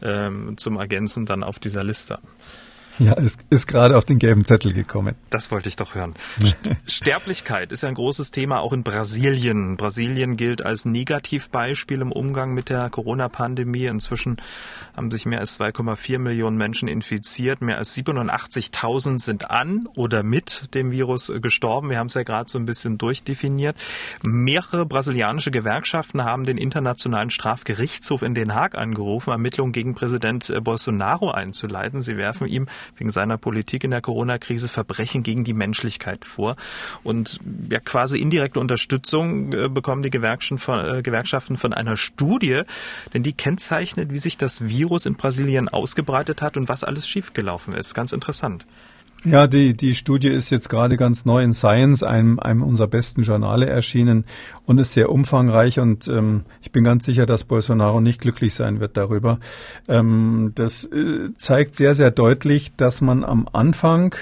[0.00, 2.20] ähm, zum Ergänzen dann auf dieser Liste.
[2.98, 5.14] Ja, ist, ist gerade auf den gelben Zettel gekommen.
[5.30, 6.14] Das wollte ich doch hören.
[6.86, 9.76] Sterblichkeit ist ja ein großes Thema auch in Brasilien.
[9.76, 13.86] Brasilien gilt als Negativbeispiel im Umgang mit der Corona-Pandemie.
[13.86, 14.38] Inzwischen
[14.96, 17.62] haben sich mehr als 2,4 Millionen Menschen infiziert.
[17.62, 21.90] Mehr als 87.000 sind an oder mit dem Virus gestorben.
[21.90, 23.76] Wir haben es ja gerade so ein bisschen durchdefiniert.
[24.22, 31.30] Mehrere brasilianische Gewerkschaften haben den Internationalen Strafgerichtshof in Den Haag angerufen, Ermittlungen gegen Präsident Bolsonaro
[31.30, 32.02] einzuleiten.
[32.02, 36.56] Sie werfen ihm wegen seiner Politik in der Corona-Krise Verbrechen gegen die Menschlichkeit vor.
[37.04, 42.62] Und ja, quasi indirekte Unterstützung äh, bekommen die Gewerkschaften von, äh, Gewerkschaften von einer Studie,
[43.14, 47.74] denn die kennzeichnet, wie sich das Virus in Brasilien ausgebreitet hat und was alles schiefgelaufen
[47.74, 47.94] ist.
[47.94, 48.66] Ganz interessant.
[49.24, 53.22] Ja, die, die Studie ist jetzt gerade ganz neu in Science, einem, einem unserer besten
[53.22, 54.24] Journale erschienen
[54.64, 58.78] und ist sehr umfangreich und ähm, ich bin ganz sicher, dass Bolsonaro nicht glücklich sein
[58.78, 59.40] wird darüber.
[59.88, 64.14] Ähm, das äh, zeigt sehr, sehr deutlich, dass man am Anfang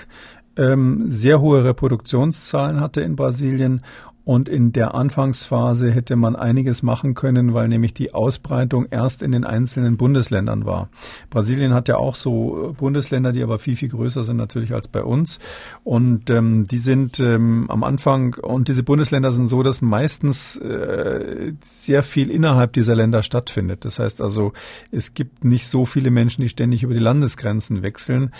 [0.56, 3.82] ähm, sehr hohe Reproduktionszahlen hatte in Brasilien
[4.26, 9.30] und in der Anfangsphase hätte man einiges machen können, weil nämlich die Ausbreitung erst in
[9.30, 10.88] den einzelnen Bundesländern war.
[11.30, 15.04] Brasilien hat ja auch so Bundesländer, die aber viel, viel größer sind natürlich als bei
[15.04, 15.38] uns.
[15.84, 21.52] Und ähm, die sind ähm, am Anfang, und diese Bundesländer sind so, dass meistens äh,
[21.62, 23.84] sehr viel innerhalb dieser Länder stattfindet.
[23.84, 24.52] Das heißt also,
[24.90, 28.32] es gibt nicht so viele Menschen, die ständig über die Landesgrenzen wechseln.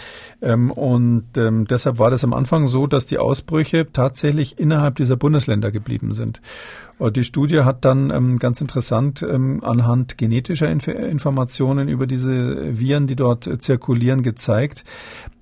[0.43, 5.15] Ähm, und ähm, deshalb war das am Anfang so, dass die Ausbrüche tatsächlich innerhalb dieser
[5.15, 6.41] Bundesländer geblieben sind.
[6.99, 13.07] Die Studie hat dann ähm, ganz interessant ähm, anhand genetischer Inf Informationen über diese Viren,
[13.07, 14.85] die dort äh, zirkulieren, gezeigt,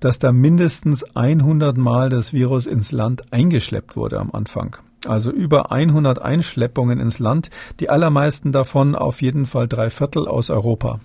[0.01, 4.75] dass da mindestens 100 Mal das Virus ins Land eingeschleppt wurde am Anfang.
[5.07, 10.49] Also über 100 Einschleppungen ins Land, die allermeisten davon auf jeden Fall drei Viertel aus
[10.49, 10.99] Europa.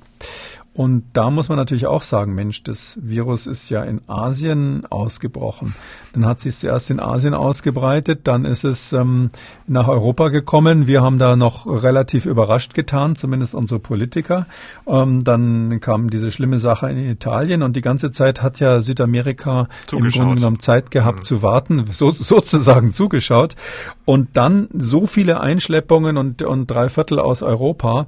[0.73, 5.75] Und da muss man natürlich auch sagen, Mensch, das Virus ist ja in Asien ausgebrochen.
[6.13, 9.31] Dann hat sich zuerst in Asien ausgebreitet, dann ist es ähm,
[9.67, 10.87] nach Europa gekommen.
[10.87, 14.47] Wir haben da noch relativ überrascht getan, zumindest unsere Politiker.
[14.87, 19.69] Ähm, dann kam diese schlimme Sache in Italien und die ganze Zeit hat ja Südamerika
[19.89, 20.15] zugeschaut.
[20.15, 21.25] im Grunde genommen Zeit gehabt mhm.
[21.25, 23.57] zu warten, so, sozusagen zugeschaut.
[24.05, 28.07] Und dann so viele Einschleppungen und, und drei Viertel aus Europa.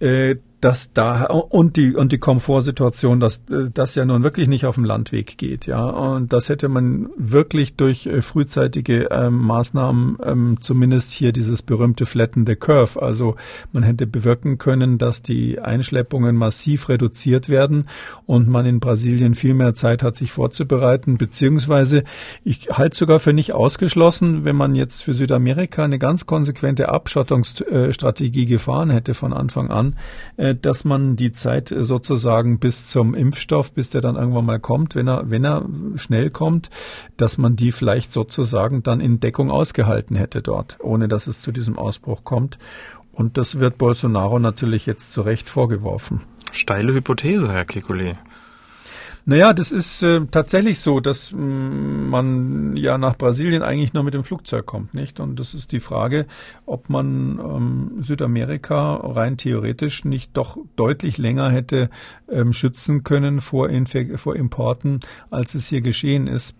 [0.00, 3.42] Äh, dass da und die und die Komfortsituation, dass
[3.72, 7.76] das ja nun wirklich nicht auf dem Landweg geht, ja und das hätte man wirklich
[7.76, 13.36] durch äh, frühzeitige ähm, Maßnahmen ähm, zumindest hier dieses berühmte Flatten the Curve, also
[13.72, 17.86] man hätte bewirken können, dass die Einschleppungen massiv reduziert werden
[18.26, 22.04] und man in Brasilien viel mehr Zeit hat, sich vorzubereiten, beziehungsweise
[22.44, 28.44] ich halte sogar für nicht ausgeschlossen, wenn man jetzt für Südamerika eine ganz konsequente Abschottungsstrategie
[28.44, 29.96] gefahren hätte von Anfang an.
[30.36, 34.60] Äh, äh, dass man die Zeit sozusagen bis zum Impfstoff, bis der dann irgendwann mal
[34.60, 36.70] kommt, wenn er, wenn er schnell kommt,
[37.16, 41.52] dass man die vielleicht sozusagen dann in Deckung ausgehalten hätte dort, ohne dass es zu
[41.52, 42.58] diesem Ausbruch kommt.
[43.12, 46.22] Und das wird Bolsonaro natürlich jetzt zu Recht vorgeworfen.
[46.52, 48.16] Steile Hypothese, Herr Kekulé.
[49.30, 54.02] Naja, das ist äh, tatsächlich so, dass mh, mm, man ja nach Brasilien eigentlich nur
[54.02, 55.20] mit dem Flugzeug kommt, nicht?
[55.20, 56.26] Und das ist die Frage,
[56.66, 61.90] ob man ähm, Südamerika rein theoretisch nicht doch deutlich länger hätte
[62.28, 64.98] ähm, schützen können vor, Infe vor Importen,
[65.30, 66.56] als es hier geschehen ist.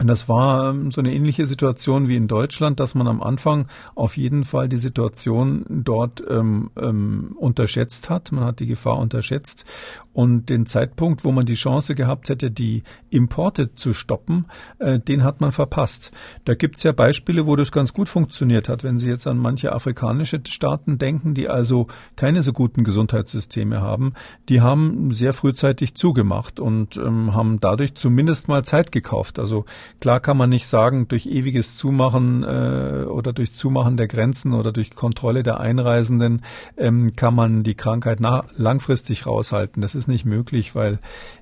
[0.00, 4.16] Das war ähm, so eine ähnliche Situation wie in Deutschland, dass man am Anfang auf
[4.16, 8.32] jeden Fall die Situation dort ähm, ähm, unterschätzt hat.
[8.32, 9.64] Man hat die Gefahr unterschätzt
[10.12, 14.46] und den Zeitpunkt, wo man die Chance gehabt hätte, die Importe zu stoppen,
[14.80, 16.10] äh, den hat man verpasst.
[16.44, 18.82] Da gibt es ja Beispiele, wo das ganz gut funktioniert hat.
[18.82, 24.14] Wenn Sie jetzt an manche afrikanische Staaten denken, die also keine so guten Gesundheitssysteme haben,
[24.48, 29.38] die haben sehr frühzeitig zugemacht und ähm, haben dadurch zumindest mal Zeit gekauft.
[29.38, 29.64] Also
[30.00, 34.70] klar kann man nicht sagen, durch ewiges Zumachen äh, oder durch Zumachen der Grenzen oder
[34.70, 36.42] durch Kontrolle der Einreisenden
[36.76, 39.82] ähm, kann man die Krankheit langfristig raushalten.
[39.82, 40.98] Das ist ist nicht möglich, weil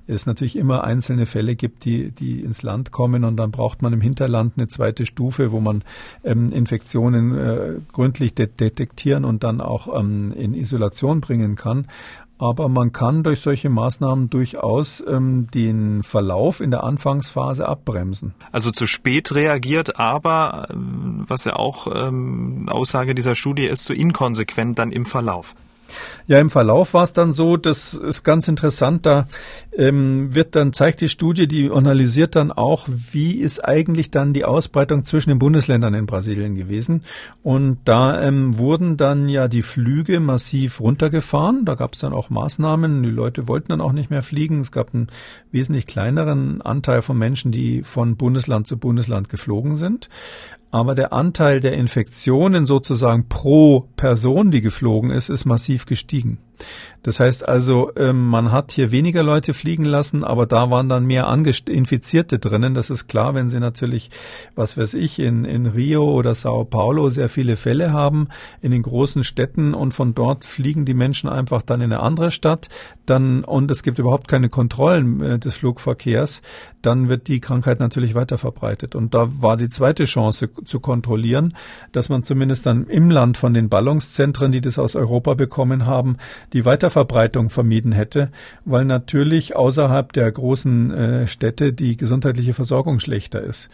[0.07, 3.91] es natürlich immer einzelne Fälle gibt, die, die ins Land kommen und dann braucht man
[3.91, 5.83] im Hinterland eine zweite Stufe, wo man
[6.23, 11.87] ähm, Infektionen äh, gründlich de detektieren und dann auch ähm, in Isolation bringen kann.
[12.37, 18.33] Aber man kann durch solche Maßnahmen durchaus ähm, den Verlauf in der Anfangsphase abbremsen.
[18.51, 23.93] Also zu spät reagiert, aber ähm, was ja auch ähm, Aussage dieser Studie ist, zu
[23.93, 25.55] inkonsequent dann im Verlauf.
[26.25, 29.27] Ja, im Verlauf war es dann so, das ist ganz interessant, da
[29.75, 34.45] ähm, wird dann, zeigt die Studie, die analysiert dann auch, wie ist eigentlich dann die
[34.45, 37.03] Ausbreitung zwischen den Bundesländern in Brasilien gewesen.
[37.41, 41.65] Und da ähm, wurden dann ja die Flüge massiv runtergefahren.
[41.65, 43.03] Da gab es dann auch Maßnahmen.
[43.03, 44.61] Die Leute wollten dann auch nicht mehr fliegen.
[44.61, 45.07] Es gab einen
[45.51, 50.09] wesentlich kleineren Anteil von Menschen, die von Bundesland zu Bundesland geflogen sind
[50.73, 56.39] aber der Anteil der Infektionen sozusagen pro Person, die geflogen ist, ist massiv gestiegen.
[57.03, 61.05] Das heißt also, ähm, man hat hier weniger Leute fliegen lassen, aber da waren dann
[61.05, 61.27] mehr
[61.67, 62.73] Infizierte drinnen.
[62.73, 64.09] Das ist klar, wenn Sie natürlich,
[64.55, 68.29] was weiß ich, in, in Rio oder Sao Paulo sehr viele Fälle haben,
[68.61, 72.31] in den großen Städten und von dort fliegen die Menschen einfach dann in eine andere
[72.31, 72.69] Stadt,
[73.05, 76.41] dann, und es gibt überhaupt keine Kontrollen äh, des Flugverkehrs,
[76.81, 78.95] dann wird die Krankheit natürlich weiter verbreitet.
[78.95, 81.55] Und da war die zweite Chance zu kontrollieren,
[81.91, 86.17] dass man zumindest dann im Land von den Ballungszentren, die das aus Europa bekommen haben,
[86.53, 88.31] die Weiterverbreitung vermieden hätte,
[88.65, 93.69] weil natürlich außerhalb der großen äh, Städte die gesundheitliche Versorgung schlechter ist.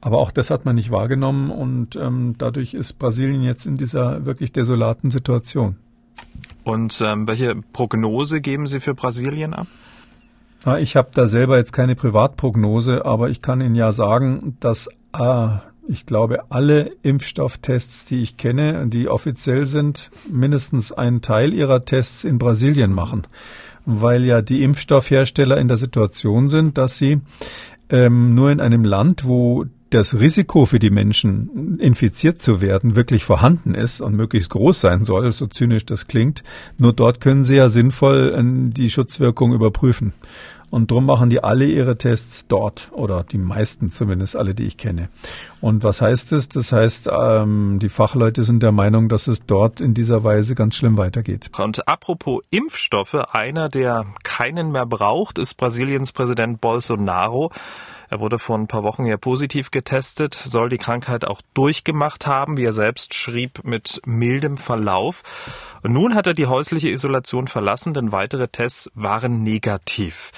[0.00, 4.26] Aber auch das hat man nicht wahrgenommen und ähm, dadurch ist Brasilien jetzt in dieser
[4.26, 5.76] wirklich desolaten Situation.
[6.64, 9.66] Und ähm, welche Prognose geben Sie für Brasilien ab?
[10.78, 15.48] Ich habe da selber jetzt keine Privatprognose, aber ich kann Ihnen ja sagen, dass äh,
[15.88, 22.24] ich glaube, alle Impfstofftests, die ich kenne, die offiziell sind, mindestens einen Teil ihrer Tests
[22.24, 23.26] in Brasilien machen,
[23.84, 27.20] weil ja die Impfstoffhersteller in der Situation sind, dass sie
[27.90, 33.24] ähm, nur in einem Land, wo das Risiko für die Menschen, infiziert zu werden, wirklich
[33.24, 36.42] vorhanden ist und möglichst groß sein soll, so zynisch das klingt,
[36.78, 40.12] nur dort können sie ja sinnvoll äh, die Schutzwirkung überprüfen.
[40.74, 44.76] Und drum machen die alle ihre Tests dort oder die meisten zumindest alle, die ich
[44.76, 45.08] kenne.
[45.60, 46.48] Und was heißt es?
[46.48, 50.74] Das heißt, ähm, die Fachleute sind der Meinung, dass es dort in dieser Weise ganz
[50.74, 51.48] schlimm weitergeht.
[51.58, 57.52] Und apropos Impfstoffe, einer, der keinen mehr braucht, ist Brasiliens Präsident Bolsonaro.
[58.10, 62.56] Er wurde vor ein paar Wochen ja positiv getestet, soll die Krankheit auch durchgemacht haben,
[62.56, 65.22] wie er selbst schrieb, mit mildem Verlauf.
[65.82, 70.32] Und nun hat er die häusliche Isolation verlassen, denn weitere Tests waren negativ.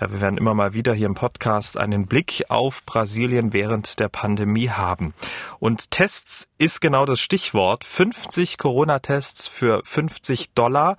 [0.00, 4.08] Ja, wir werden immer mal wieder hier im Podcast einen Blick auf Brasilien während der
[4.08, 5.14] Pandemie haben.
[5.60, 7.84] Und Tests ist genau das Stichwort.
[7.84, 10.96] 50 Corona-Tests für 50 Dollar.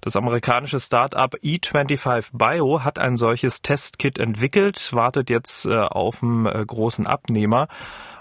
[0.00, 6.46] Das amerikanische Start-up E25 Bio hat ein solches Testkit entwickelt, wartet jetzt äh, auf einen
[6.46, 7.68] äh, großen Abnehmer.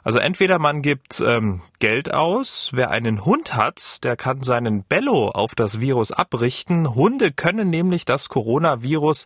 [0.08, 5.28] Also entweder man gibt ähm, Geld aus, wer einen Hund hat, der kann seinen Bello
[5.28, 6.96] auf das Virus abrichten.
[6.96, 9.26] Hunde können nämlich das Coronavirus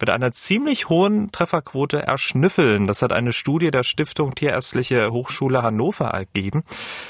[0.00, 2.86] mit einer ziemlich hohen Trefferquote erschnüffeln.
[2.86, 6.62] Das hat eine Studie der Stiftung Tierärztliche Hochschule Hannover ergeben.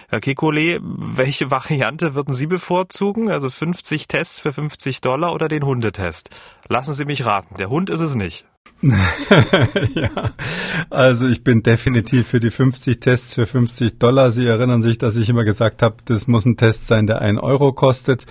[0.08, 3.30] Herr Kekulé, welche Variante würden Sie bevorzugen?
[3.30, 6.30] Also 50 Tests für 50 Dollar oder den Hundetest?
[6.68, 8.46] Lassen Sie mich raten, der Hund ist es nicht.
[9.94, 10.34] ja,
[10.90, 14.30] also ich bin definitiv für die 50 Tests für 50 Dollar.
[14.30, 17.38] Sie erinnern sich, dass ich immer gesagt habe, das muss ein Test sein, der ein
[17.38, 18.26] Euro kostet.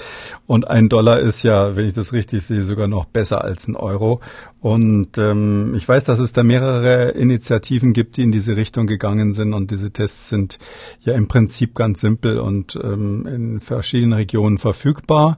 [0.46, 3.76] Und ein Dollar ist ja, wenn ich das richtig sehe, sogar noch besser als ein
[3.76, 4.22] Euro.
[4.62, 9.34] Und ähm, ich weiß, dass es da mehrere Initiativen gibt, die in diese Richtung gegangen
[9.34, 9.54] sind.
[9.54, 10.60] Und diese Tests sind
[11.02, 15.38] ja im Prinzip ganz simpel und ähm, in verschiedenen Regionen verfügbar.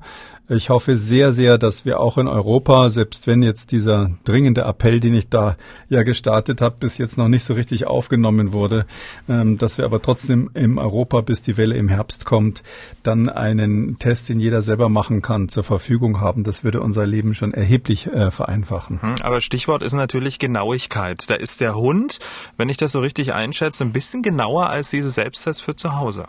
[0.49, 5.01] Ich hoffe sehr, sehr, dass wir auch in Europa, selbst wenn jetzt dieser dringende Appell,
[5.01, 5.57] den ich da
[5.89, 8.85] ja gestartet habe, bis jetzt noch nicht so richtig aufgenommen wurde,
[9.27, 12.63] ähm, dass wir aber trotzdem im Europa, bis die Welle im Herbst kommt,
[13.03, 16.45] dann einen Test, den jeder selber machen kann, zur Verfügung haben.
[16.45, 18.99] Das würde unser Leben schon erheblich äh, vereinfachen.
[19.01, 21.29] Mhm, aber Stichwort ist natürlich Genauigkeit.
[21.29, 22.19] Da ist der Hund,
[22.55, 26.27] wenn ich das so richtig einschätze, ein bisschen genauer als diese Selbsttests für zu Hause.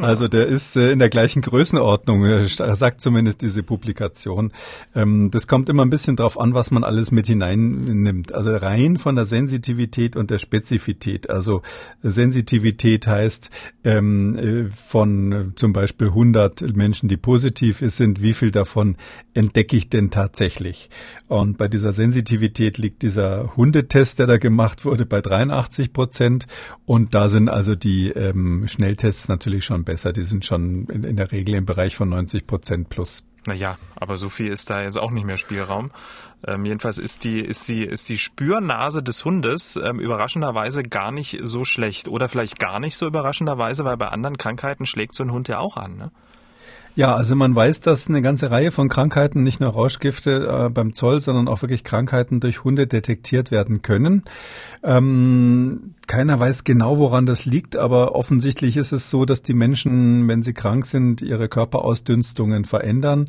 [0.00, 4.52] Also der ist äh, in der gleichen Größenordnung, äh, sagt zumindest diese Publikation.
[4.94, 8.34] Ähm, das kommt immer ein bisschen drauf an, was man alles mit hineinnimmt.
[8.34, 11.30] Also rein von der Sensitivität und der Spezifität.
[11.30, 11.62] Also
[12.02, 13.50] Sensitivität heißt
[13.84, 18.96] ähm, äh, von zum Beispiel 100 Menschen, die positiv sind, wie viel davon
[19.34, 20.90] entdecke ich denn tatsächlich?
[21.28, 26.46] Und bei dieser Sensitivität liegt dieser Hundetest, der da gemacht wurde, bei 83 Prozent.
[26.86, 30.12] Und da sind also die ähm, Schnelltests natürlich natürlich schon besser.
[30.12, 33.22] Die sind schon in, in der Regel im Bereich von 90 Prozent plus.
[33.46, 35.90] Naja, aber so viel ist da jetzt auch nicht mehr Spielraum.
[36.46, 41.38] Ähm, jedenfalls ist die, ist die, ist die Spürnase des Hundes ähm, überraschenderweise gar nicht
[41.42, 42.08] so schlecht.
[42.08, 45.58] Oder vielleicht gar nicht so überraschenderweise, weil bei anderen Krankheiten schlägt so ein Hund ja
[45.58, 45.96] auch an.
[45.96, 46.10] Ne?
[46.96, 50.92] Ja, also man weiß, dass eine ganze Reihe von Krankheiten, nicht nur Rauschgifte äh, beim
[50.92, 54.22] Zoll, sondern auch wirklich Krankheiten durch Hunde detektiert werden können.
[54.84, 60.28] Ähm, keiner weiß genau, woran das liegt, aber offensichtlich ist es so, dass die Menschen,
[60.28, 63.28] wenn sie krank sind, ihre Körperausdünstungen verändern.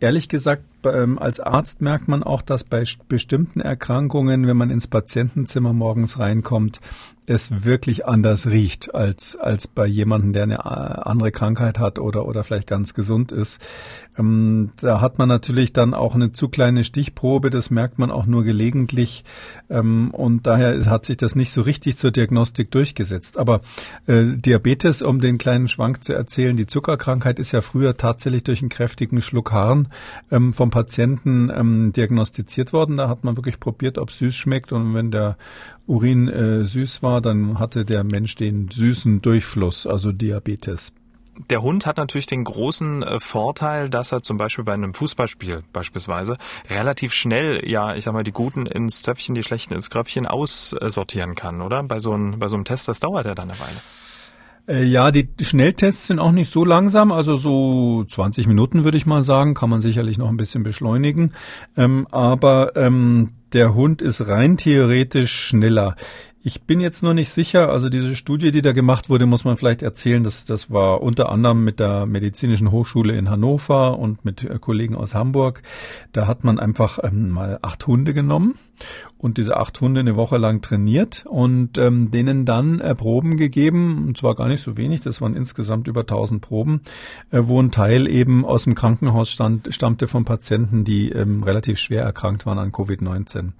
[0.00, 4.86] Ehrlich gesagt, ähm, als Arzt merkt man auch, dass bei bestimmten Erkrankungen, wenn man ins
[4.86, 6.80] Patientenzimmer morgens reinkommt,
[7.26, 12.26] es wirklich anders riecht als, als bei jemandem, der eine äh, andere Krankheit hat oder,
[12.26, 13.64] oder vielleicht ganz gesund ist.
[14.18, 18.26] Ähm, da hat man natürlich dann auch eine zu kleine Stichprobe, das merkt man auch
[18.26, 19.24] nur gelegentlich.
[19.70, 23.38] Ähm, und daher hat sich das nicht so richtig zur Diagnostik durchgesetzt.
[23.38, 23.62] Aber
[24.06, 28.60] äh, Diabetes, um den kleinen Schwank zu erzählen, die Zuckerkrankheit ist ja früher tatsächlich durch
[28.60, 29.88] einen kräftigen Schluck Harn
[30.30, 32.96] ähm, vom Patienten ähm, diagnostiziert worden.
[32.96, 34.72] Da hat man wirklich probiert, ob süß schmeckt.
[34.72, 35.36] Und wenn der
[35.86, 40.92] Urin äh, süß war, dann hatte der Mensch den süßen Durchfluss, also Diabetes.
[41.48, 45.62] Der Hund hat natürlich den großen äh, Vorteil, dass er zum Beispiel bei einem Fußballspiel
[45.72, 50.26] beispielsweise relativ schnell, ja, ich sag mal, die Guten ins Töpfchen, die Schlechten ins Kröpfchen
[50.26, 51.84] aussortieren kann, oder?
[51.84, 53.80] Bei so einem, bei so einem Test, das dauert ja dann eine Weile.
[54.66, 59.04] Äh, ja, die Schnelltests sind auch nicht so langsam, also so 20 Minuten würde ich
[59.04, 61.32] mal sagen, kann man sicherlich noch ein bisschen beschleunigen.
[61.76, 65.96] Ähm, aber ähm, der Hund ist rein theoretisch schneller.
[66.46, 69.56] Ich bin jetzt nur nicht sicher, also diese Studie, die da gemacht wurde, muss man
[69.56, 74.44] vielleicht erzählen, dass das war unter anderem mit der Medizinischen Hochschule in Hannover und mit
[74.44, 75.62] äh, Kollegen aus Hamburg.
[76.12, 78.56] Da hat man einfach ähm, mal acht Hunde genommen
[79.16, 84.04] und diese acht Hunde eine Woche lang trainiert und ähm, denen dann äh, Proben gegeben,
[84.08, 86.82] und zwar gar nicht so wenig, das waren insgesamt über 1000 Proben,
[87.30, 91.78] äh, wo ein Teil eben aus dem Krankenhaus stand, stammte von Patienten, die ähm, relativ
[91.78, 93.52] schwer erkrankt waren an Covid-19.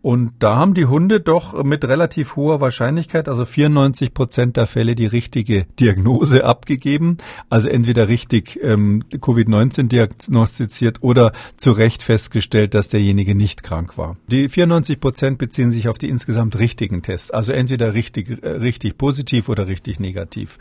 [0.00, 4.94] Und da haben die Hunde doch mit relativ hoher Wahrscheinlichkeit, also 94 Prozent der Fälle,
[4.94, 7.16] die richtige Diagnose abgegeben.
[7.50, 14.16] Also entweder richtig ähm, Covid-19 diagnostiziert oder zu Recht festgestellt, dass derjenige nicht krank war.
[14.28, 17.32] Die 94 Prozent beziehen sich auf die insgesamt richtigen Tests.
[17.32, 20.58] Also entweder richtig, äh, richtig positiv oder richtig negativ.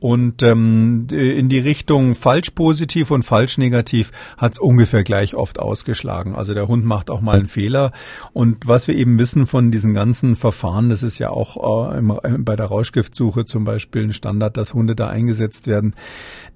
[0.00, 5.58] Und ähm, in die Richtung falsch positiv und falsch negativ hat es ungefähr gleich oft
[5.58, 6.34] ausgeschlagen.
[6.34, 7.92] Also der Hund macht auch mal einen Fehler.
[8.32, 12.38] Und was was wir eben wissen von diesen ganzen Verfahren, das ist ja auch äh,
[12.38, 15.96] bei der Rauschgiftsuche zum Beispiel ein Standard, dass Hunde da eingesetzt werden.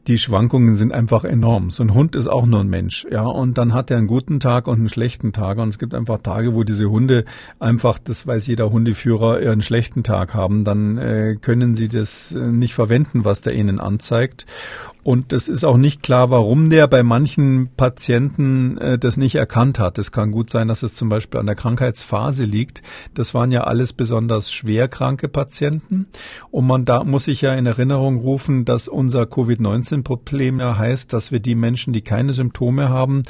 [0.06, 1.72] Die Schwankungen sind einfach enorm.
[1.72, 4.38] So ein Hund ist auch nur ein Mensch, ja, und dann hat er einen guten
[4.38, 5.58] Tag und einen schlechten Tag.
[5.58, 7.24] Und es gibt einfach Tage, wo diese Hunde
[7.58, 10.62] einfach, das weiß jeder Hundeführer, einen schlechten Tag haben.
[10.62, 14.46] Dann äh, können sie das äh, nicht verwenden, was der ihnen anzeigt.
[15.04, 19.80] Und es ist auch nicht klar, warum der bei manchen Patienten äh, das nicht erkannt
[19.80, 19.98] hat.
[19.98, 22.82] Es kann gut sein, dass es zum Beispiel an der Krankheitsphase liegt.
[23.14, 26.06] Das waren ja alles besonders schwer kranke Patienten.
[26.52, 31.32] Und man da muss sich ja in Erinnerung rufen, dass unser Covid-19-Problem ja heißt, dass
[31.32, 33.24] wir die Menschen, die keine Symptome haben,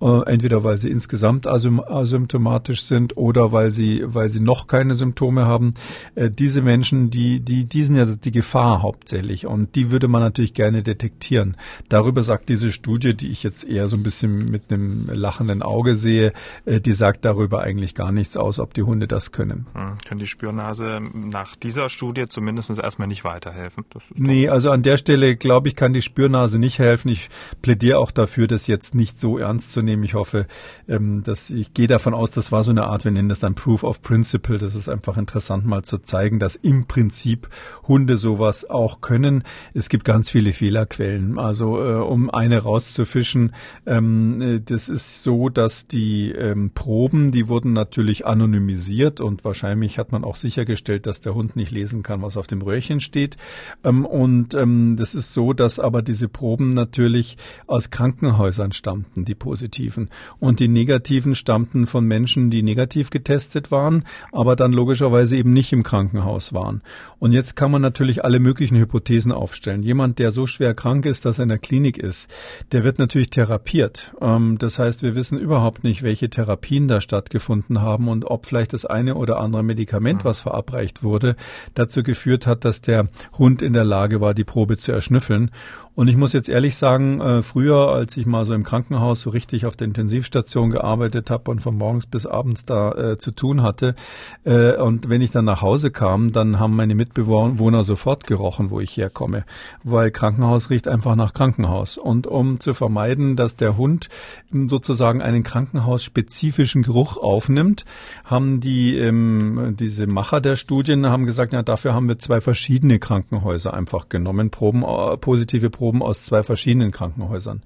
[0.00, 5.46] äh, entweder weil sie insgesamt asymptomatisch sind oder weil sie, weil sie noch keine Symptome
[5.46, 5.72] haben,
[6.14, 9.46] äh, diese Menschen, die, die, die sind ja die Gefahr hauptsächlich.
[9.46, 11.56] Und die würde man natürlich gerne detektieren.
[11.88, 15.94] Darüber sagt diese Studie, die ich jetzt eher so ein bisschen mit einem lachenden Auge
[15.94, 16.32] sehe,
[16.64, 19.66] äh, die sagt darüber eigentlich gar nichts aus, ob die Hunde das können.
[19.74, 19.96] Hm.
[20.06, 23.84] Kann die Spürnase nach dieser Studie zumindest erstmal nicht weiterhelfen?
[24.14, 27.08] nee, also an der Stelle glaube ich, kann die Spürnase nicht helfen.
[27.08, 27.28] Ich
[27.62, 29.87] plädiere auch dafür, das jetzt nicht so ernst zu nehmen.
[30.04, 30.46] Ich hoffe,
[30.88, 33.54] ähm, dass ich gehe davon aus, das war so eine Art, wir nennen das dann
[33.54, 34.58] Proof of Principle.
[34.58, 37.48] Das ist einfach interessant mal zu zeigen, dass im Prinzip
[37.86, 39.42] Hunde sowas auch können.
[39.74, 41.38] Es gibt ganz viele Fehlerquellen Quellen.
[41.38, 43.52] Also äh, um eine rauszufischen,
[43.86, 49.98] ähm, äh, das ist so, dass die ähm, Proben, die wurden natürlich anonymisiert und wahrscheinlich
[49.98, 53.36] hat man auch sichergestellt, dass der Hund nicht lesen kann, was auf dem Röhrchen steht.
[53.84, 59.34] Ähm, und ähm, das ist so, dass aber diese Proben natürlich aus Krankenhäusern stammten, die
[59.78, 60.10] positiven.
[60.38, 65.72] Und die negativen stammten von Menschen, die negativ getestet waren, aber dann logischerweise eben nicht
[65.72, 66.82] im Krankenhaus waren.
[67.18, 69.82] Und jetzt kann man natürlich alle möglichen Hypothesen aufstellen.
[69.82, 72.30] Jemand, der so schwer krank ist, dass er in der Klinik ist,
[72.72, 74.12] der wird natürlich therapiert.
[74.20, 78.72] Ähm, das heißt, wir wissen überhaupt nicht, welche Therapien da stattgefunden haben und ob vielleicht
[78.72, 81.36] das eine oder andere Medikament, was verabreicht wurde,
[81.74, 85.50] dazu geführt hat, dass der Hund in der Lage war, die Probe zu erschnüffeln.
[85.98, 89.30] Und ich muss jetzt ehrlich sagen, äh, früher, als ich mal so im Krankenhaus so
[89.30, 93.64] richtig auf der Intensivstation gearbeitet habe und von morgens bis abends da äh, zu tun
[93.64, 93.96] hatte,
[94.44, 98.78] äh, und wenn ich dann nach Hause kam, dann haben meine Mitbewohner sofort gerochen, wo
[98.78, 99.44] ich herkomme,
[99.82, 101.98] weil Krankenhaus riecht einfach nach Krankenhaus.
[101.98, 104.08] Und um zu vermeiden, dass der Hund
[104.52, 107.84] sozusagen einen krankenhausspezifischen Geruch aufnimmt,
[108.22, 113.00] haben die ähm, diese Macher der Studien haben gesagt, ja, dafür haben wir zwei verschiedene
[113.00, 117.62] Krankenhäuser einfach genommen, Proben, äh, positive Proben Proben aus zwei verschiedenen Krankenhäusern.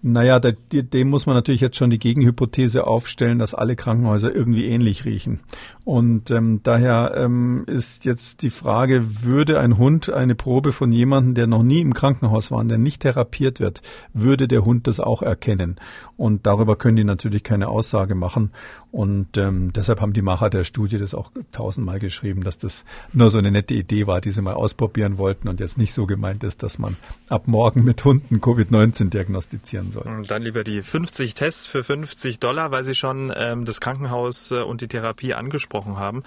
[0.00, 4.66] Naja, da, dem muss man natürlich jetzt schon die Gegenhypothese aufstellen, dass alle Krankenhäuser irgendwie
[4.66, 5.40] ähnlich riechen.
[5.84, 11.34] Und ähm, daher ähm, ist jetzt die Frage, würde ein Hund eine Probe von jemandem,
[11.34, 15.22] der noch nie im Krankenhaus war, der nicht therapiert wird, würde der Hund das auch
[15.22, 15.80] erkennen?
[16.16, 18.52] Und darüber können die natürlich keine Aussage machen.
[18.90, 23.28] Und ähm, deshalb haben die Macher der Studie das auch tausendmal geschrieben, dass das nur
[23.28, 26.42] so eine nette Idee war, die sie mal ausprobieren wollten und jetzt nicht so gemeint
[26.42, 26.96] ist, dass man
[27.28, 30.22] ab morgen mit Hunden Covid-19 diagnostizieren soll.
[30.26, 34.62] Dann lieber die 50 Tests für 50 Dollar, weil Sie schon ähm, das Krankenhaus äh,
[34.62, 36.22] und die Therapie angesprochen haben.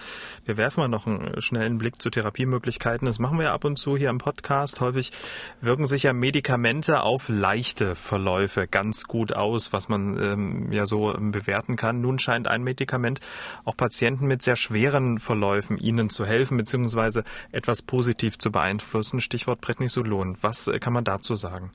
[0.45, 3.07] Wir werfen mal noch einen schnellen Blick zu Therapiemöglichkeiten.
[3.07, 4.81] Das machen wir ja ab und zu hier im Podcast.
[4.81, 5.11] Häufig
[5.61, 11.11] wirken sich ja Medikamente auf leichte Verläufe ganz gut aus, was man ähm, ja so
[11.17, 12.01] bewerten kann.
[12.01, 13.19] Nun scheint ein Medikament
[13.65, 19.21] auch Patienten mit sehr schweren Verläufen ihnen zu helfen, beziehungsweise etwas positiv zu beeinflussen.
[19.21, 20.37] Stichwort Prednisolon.
[20.41, 21.71] Was äh, kann man dazu sagen?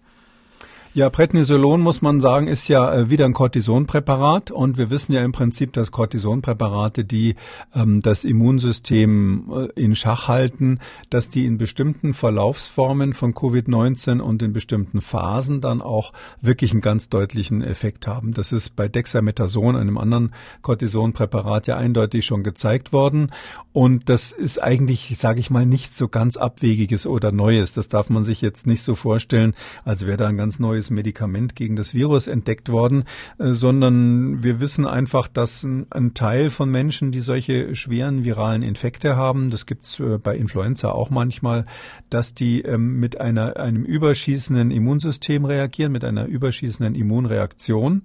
[0.96, 5.22] Ja, Prednisolon muss man sagen, ist ja äh, wieder ein Cortisonpräparat und wir wissen ja
[5.22, 7.34] im Prinzip, dass Cortisonpräparate, die
[7.74, 10.78] ähm, das Immunsystem äh, in Schach halten,
[11.10, 16.80] dass die in bestimmten Verlaufsformen von Covid-19 und in bestimmten Phasen dann auch wirklich einen
[16.80, 18.32] ganz deutlichen Effekt haben.
[18.32, 20.32] Das ist bei Dexamethason, einem anderen
[20.62, 23.32] Cortisonpräparat, ja eindeutig schon gezeigt worden
[23.74, 27.74] und das ist eigentlich, sage ich mal, nicht so ganz abwegiges oder Neues.
[27.74, 29.52] Das darf man sich jetzt nicht so vorstellen,
[29.84, 33.04] als wäre da ein ganz neues neues Medikament gegen das Virus entdeckt worden,
[33.38, 39.16] äh, sondern wir wissen einfach, dass ein, Teil von Menschen, die solche schweren viralen Infekte
[39.16, 41.66] haben, das gibt's äh, bei Influenza auch manchmal,
[42.10, 48.02] dass die ähm, mit einer, einem überschießenden Immunsystem reagieren, mit einer überschießenden Immunreaktion.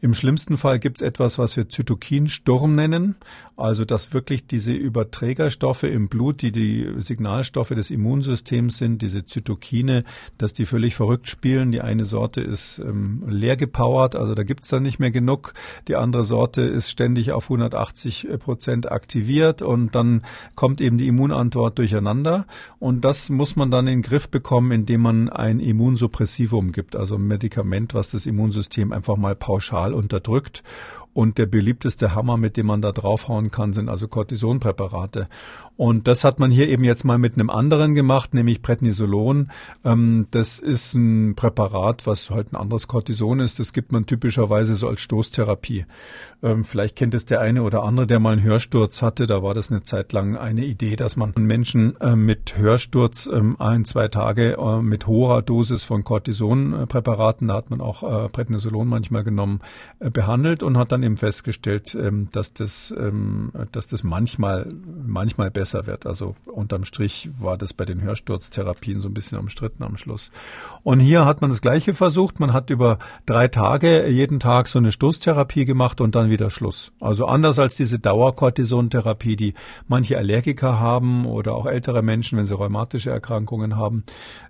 [0.00, 3.16] Im schlimmsten Fall gibt's etwas, was wir Zytokinsturm nennen,
[3.56, 10.04] also dass wirklich diese Überträgerstoffe im Blut, die die Signalstoffe des Immunsystems sind, diese Zytokine,
[10.38, 11.70] dass die völlig verrückt spielen.
[11.72, 15.54] Die eine Sorte Sorte ist ähm, leer gepowert, also da gibt's dann nicht mehr genug.
[15.88, 20.22] Die andere Sorte ist ständig auf 180 Prozent aktiviert und dann
[20.54, 22.46] kommt eben die Immunantwort durcheinander.
[22.78, 27.16] Und das muss man dann in den Griff bekommen, indem man ein Immunsuppressivum gibt, also
[27.16, 30.62] ein Medikament, was das Immunsystem einfach mal pauschal unterdrückt.
[31.14, 35.28] Und der beliebteste Hammer, mit dem man da draufhauen kann, sind also Cortisonpräparate.
[35.76, 39.50] Und das hat man hier eben jetzt mal mit einem anderen gemacht, nämlich Prednisolon.
[39.84, 43.58] Ähm, das ist ein Präparat, was halt ein anderes Cortison ist.
[43.58, 45.86] Das gibt man typischerweise so als Stoßtherapie.
[46.42, 49.26] Ähm, vielleicht kennt es der eine oder andere, der mal einen Hörsturz hatte.
[49.26, 53.56] Da war das eine Zeit lang eine Idee, dass man Menschen äh, mit Hörsturz ähm,
[53.58, 58.88] ein, zwei Tage äh, mit hoher Dosis von Cortisonpräparaten, da hat man auch äh, Prednisolon
[58.88, 59.60] manchmal genommen,
[59.98, 64.72] behandelt und hat dann dann eben festgestellt, ähm, dass das, ähm, dass das manchmal,
[65.06, 66.06] manchmal besser wird.
[66.06, 70.30] Also unterm Strich war das bei den Hörsturztherapien so ein bisschen umstritten am Schluss.
[70.82, 72.40] Und hier hat man das Gleiche versucht.
[72.40, 76.92] Man hat über drei Tage jeden Tag so eine Stoßtherapie gemacht und dann wieder Schluss.
[77.00, 79.54] Also anders als diese Dauerkortisontherapie, die
[79.88, 84.04] manche Allergiker haben oder auch ältere Menschen, wenn sie rheumatische Erkrankungen haben.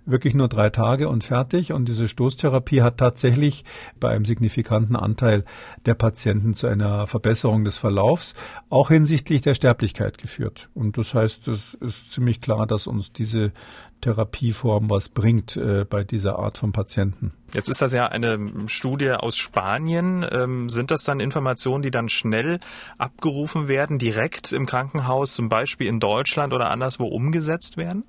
[0.05, 1.73] Wirklich nur drei Tage und fertig.
[1.73, 3.63] Und diese Stoßtherapie hat tatsächlich
[3.99, 5.43] bei einem signifikanten Anteil
[5.85, 8.33] der Patienten Patienten zu einer Verbesserung des Verlaufs,
[8.69, 10.69] auch hinsichtlich der Sterblichkeit geführt.
[10.73, 13.53] Und das heißt, es ist ziemlich klar, dass uns diese
[14.01, 17.31] Therapieform was bringt äh, bei dieser Art von Patienten.
[17.53, 18.37] Jetzt ist das ja eine
[18.67, 20.25] Studie aus Spanien.
[20.29, 22.59] Ähm, sind das dann Informationen, die dann schnell
[22.97, 28.03] abgerufen werden, direkt im Krankenhaus, zum Beispiel in Deutschland oder anderswo umgesetzt werden?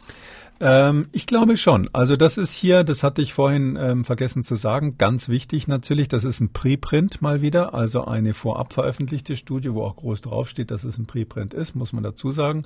[0.61, 1.89] Ähm, ich glaube schon.
[1.93, 6.09] Also das ist hier, das hatte ich vorhin ähm, vergessen zu sagen, ganz wichtig natürlich.
[6.09, 10.71] Das ist ein Preprint mal wieder, also eine vorab veröffentlichte Studie, wo auch groß draufsteht,
[10.71, 12.65] dass es ein Preprint ist, muss man dazu sagen.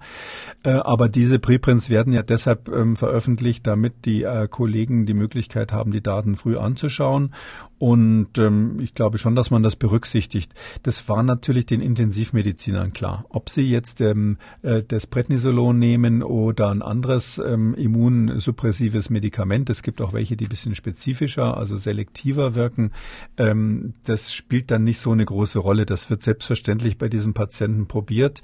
[0.64, 5.72] Äh, aber diese Preprints werden ja deshalb ähm, veröffentlicht, damit die äh, Kollegen die Möglichkeit
[5.72, 7.32] haben, die Daten früh anzuschauen.
[7.78, 10.53] Und ähm, ich glaube schon, dass man das berücksichtigt.
[10.82, 13.24] Das war natürlich den Intensivmedizinern klar.
[13.28, 19.70] Ob sie jetzt ähm, äh, das Prednisolon nehmen oder ein anderes ähm, immunsuppressives Medikament.
[19.70, 22.92] Es gibt auch welche, die bisschen spezifischer, also selektiver wirken.
[23.36, 25.86] Ähm, das spielt dann nicht so eine große Rolle.
[25.86, 28.42] Das wird selbstverständlich bei diesen Patienten probiert.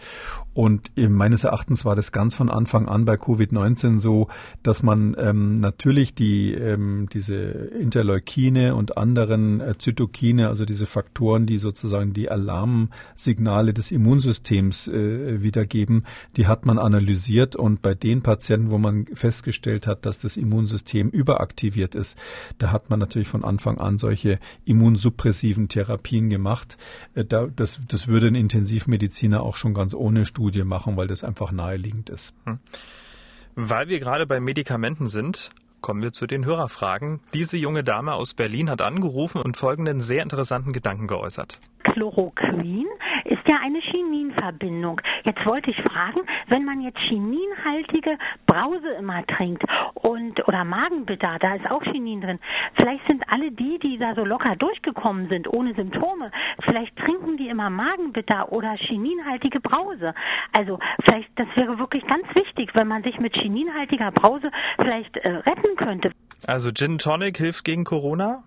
[0.53, 4.29] Und meines Erachtens war das ganz von Anfang an bei Covid-19 so,
[4.63, 11.47] dass man ähm, natürlich die ähm, diese Interleukine und anderen äh, Zytokine, also diese Faktoren,
[11.47, 16.05] die sozusagen die Alarmsignale des Immunsystems äh, wiedergeben,
[16.37, 21.09] die hat man analysiert und bei den Patienten, wo man festgestellt hat, dass das Immunsystem
[21.09, 22.21] überaktiviert ist,
[22.59, 26.77] da hat man natürlich von Anfang an solche immunsuppressiven Therapien gemacht.
[27.15, 31.53] Äh, das, das würde ein Intensivmediziner auch schon ganz ohne Studie machen, weil das einfach
[31.53, 32.35] naheliegend ist.
[32.45, 32.59] Hm.
[33.55, 35.51] Weil wir gerade bei Medikamenten sind,
[35.81, 37.21] Kommen wir zu den Hörerfragen.
[37.35, 41.59] Diese junge Dame aus Berlin hat angerufen und folgenden sehr interessanten Gedanken geäußert.
[41.81, 42.87] Chloroquin
[44.05, 45.01] Chininverbindung.
[45.25, 51.55] Jetzt wollte ich fragen, wenn man jetzt chininhaltige Brause immer trinkt und oder Magenbitter, da
[51.55, 52.39] ist auch Chinin drin.
[52.75, 56.31] Vielleicht sind alle die, die da so locker durchgekommen sind, ohne Symptome,
[56.65, 60.15] vielleicht trinken die immer Magenbitter oder chininhaltige Brause.
[60.53, 65.29] Also vielleicht, das wäre wirklich ganz wichtig, wenn man sich mit chininhaltiger Brause vielleicht äh,
[65.29, 66.13] retten könnte.
[66.47, 68.45] Also Gin Tonic hilft gegen Corona?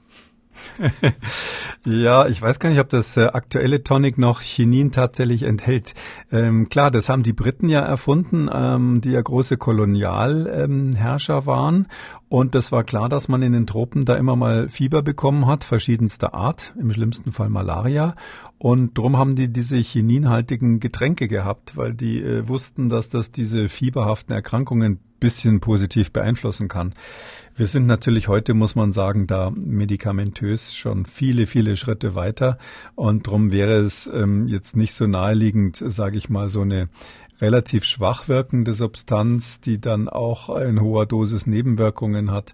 [1.85, 5.93] ja, ich weiß gar nicht, ob das äh, aktuelle Tonic noch Chinin tatsächlich enthält.
[6.31, 11.87] Ähm, klar, das haben die Briten ja erfunden, ähm, die ja große Kolonialherrscher ähm, waren.
[12.29, 15.63] Und das war klar, dass man in den Tropen da immer mal Fieber bekommen hat,
[15.63, 18.15] verschiedenster Art, im schlimmsten Fall Malaria.
[18.57, 23.69] Und drum haben die diese chininhaltigen Getränke gehabt, weil die äh, wussten, dass das diese
[23.69, 26.93] fieberhaften Erkrankungen bisschen positiv beeinflussen kann.
[27.55, 32.57] Wir sind natürlich heute, muss man sagen, da medikamentös schon viele, viele Schritte weiter.
[32.95, 36.89] Und darum wäre es ähm, jetzt nicht so naheliegend, sage ich mal, so eine
[37.41, 42.53] relativ schwach wirkende Substanz, die dann auch in hoher Dosis Nebenwirkungen hat,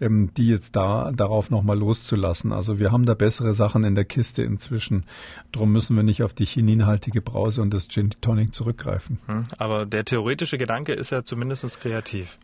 [0.00, 2.52] ähm, die jetzt da darauf nochmal loszulassen.
[2.52, 5.04] Also wir haben da bessere Sachen in der Kiste inzwischen.
[5.52, 9.18] Drum müssen wir nicht auf die chininhaltige Brause und das Gin Tonic zurückgreifen.
[9.26, 12.38] Hm, aber der theoretische Gedanke ist ja zumindest kreativ.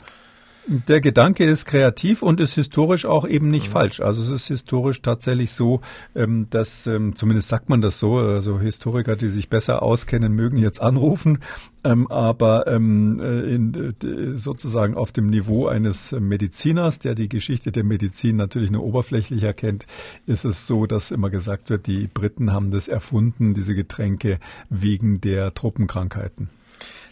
[0.70, 3.72] Der Gedanke ist kreativ und ist historisch auch eben nicht mhm.
[3.72, 4.00] falsch.
[4.00, 5.80] Also es ist historisch tatsächlich so,
[6.14, 10.58] ähm, dass ähm, zumindest sagt man das so, also Historiker, die sich besser auskennen, mögen
[10.58, 11.38] jetzt anrufen,
[11.84, 13.94] ähm, aber äh, in,
[14.34, 19.86] sozusagen auf dem Niveau eines Mediziners, der die Geschichte der Medizin natürlich nur oberflächlich erkennt,
[20.26, 24.38] ist es so, dass immer gesagt wird, die Briten haben das erfunden, diese Getränke
[24.68, 26.50] wegen der Truppenkrankheiten.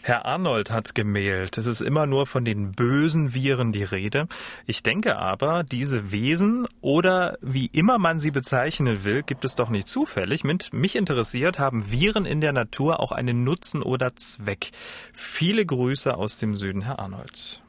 [0.07, 1.57] Herr Arnold hat gemailt.
[1.57, 4.29] Es ist immer nur von den bösen Viren die Rede.
[4.65, 9.69] Ich denke aber, diese Wesen oder wie immer man sie bezeichnen will, gibt es doch
[9.69, 10.45] nicht zufällig.
[10.45, 14.71] Mit mich interessiert, haben Viren in der Natur auch einen Nutzen oder Zweck?
[15.13, 17.61] Viele Grüße aus dem Süden, Herr Arnold.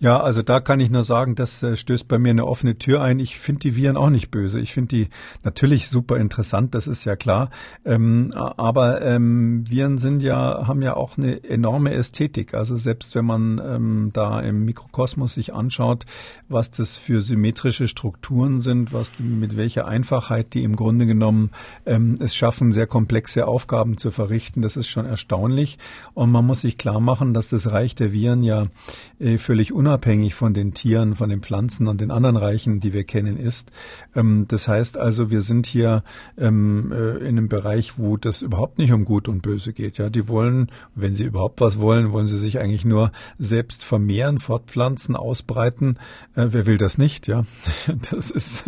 [0.00, 3.02] Ja, also da kann ich nur sagen, das äh, stößt bei mir eine offene Tür
[3.02, 3.18] ein.
[3.18, 4.60] Ich finde die Viren auch nicht böse.
[4.60, 5.08] Ich finde die
[5.42, 7.50] natürlich super interessant, das ist ja klar.
[7.84, 12.54] Ähm, aber ähm, Viren sind ja, haben ja auch eine enorme Ästhetik.
[12.54, 16.04] Also selbst wenn man ähm, da im Mikrokosmos sich anschaut,
[16.48, 21.50] was das für symmetrische Strukturen sind, was mit welcher Einfachheit die im Grunde genommen
[21.86, 25.76] ähm, es schaffen, sehr komplexe Aufgaben zu verrichten, das ist schon erstaunlich.
[26.14, 28.62] Und man muss sich klar machen, dass das Reich der Viren ja
[29.18, 33.04] äh, völlig unabhängig von den Tieren, von den Pflanzen und den anderen Reichen, die wir
[33.04, 33.72] kennen, ist.
[34.14, 36.02] Ähm, das heißt also, wir sind hier
[36.36, 39.96] ähm, äh, in einem Bereich, wo das überhaupt nicht um Gut und Böse geht.
[39.96, 44.38] Ja, die wollen, wenn sie überhaupt was wollen, wollen sie sich eigentlich nur selbst vermehren,
[44.38, 45.98] fortpflanzen, ausbreiten.
[46.34, 47.26] Äh, wer will das nicht?
[47.26, 47.44] Ja,
[48.10, 48.64] das ist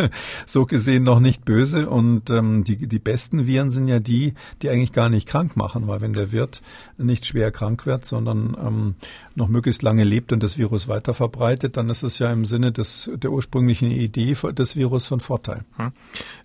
[0.47, 1.91] so gesehen noch nicht böse.
[1.91, 5.87] Und ähm, die, die besten Viren sind ja die, die eigentlich gar nicht krank machen,
[5.87, 6.63] weil wenn der Wirt
[6.97, 8.97] nicht schwer krank wird, sondern
[9.35, 12.45] noch möglichst lange lebt und das Virus weiter weiter verbreitet, dann ist es ja im
[12.45, 15.65] Sinne des, der ursprünglichen Idee des Virus von Vorteil.
[15.77, 15.93] Hm.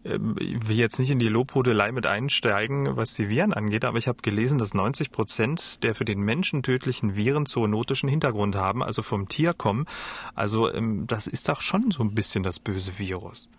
[0.03, 3.97] Ähm, ich will jetzt nicht in die Lobhudelei mit einsteigen, was die Viren angeht, aber
[3.97, 8.84] ich habe gelesen, dass 90 Prozent der für den Menschen tödlichen Viren zoonotischen Hintergrund haben,
[8.84, 9.86] also vom Tier kommen.
[10.34, 13.49] Also ähm, das ist doch schon so ein bisschen das böse Virus.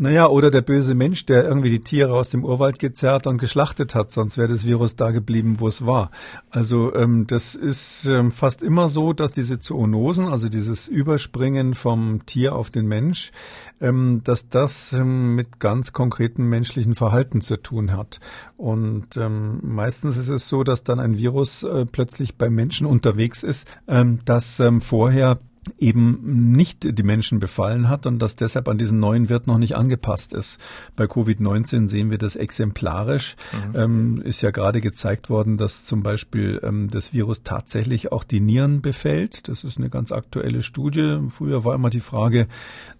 [0.00, 3.96] Naja, oder der böse Mensch, der irgendwie die Tiere aus dem Urwald gezerrt und geschlachtet
[3.96, 6.12] hat, sonst wäre das Virus da geblieben, wo es war.
[6.50, 12.24] Also ähm, das ist ähm, fast immer so, dass diese Zoonosen, also dieses Überspringen vom
[12.26, 13.32] Tier auf den Mensch,
[13.80, 18.20] ähm, dass das ähm, mit ganz konkreten menschlichen Verhalten zu tun hat.
[18.56, 23.42] Und ähm, meistens ist es so, dass dann ein Virus äh, plötzlich bei Menschen unterwegs
[23.42, 25.40] ist, ähm, das ähm, vorher
[25.78, 29.76] eben nicht die Menschen befallen hat und dass deshalb an diesen neuen Wirt noch nicht
[29.76, 30.58] angepasst ist.
[30.96, 33.36] Bei Covid-19 sehen wir das exemplarisch.
[33.72, 33.78] Mhm.
[33.78, 38.40] Ähm, ist ja gerade gezeigt worden, dass zum Beispiel ähm, das Virus tatsächlich auch die
[38.40, 39.48] Nieren befällt.
[39.48, 41.18] Das ist eine ganz aktuelle Studie.
[41.30, 42.48] Früher war immer die Frage,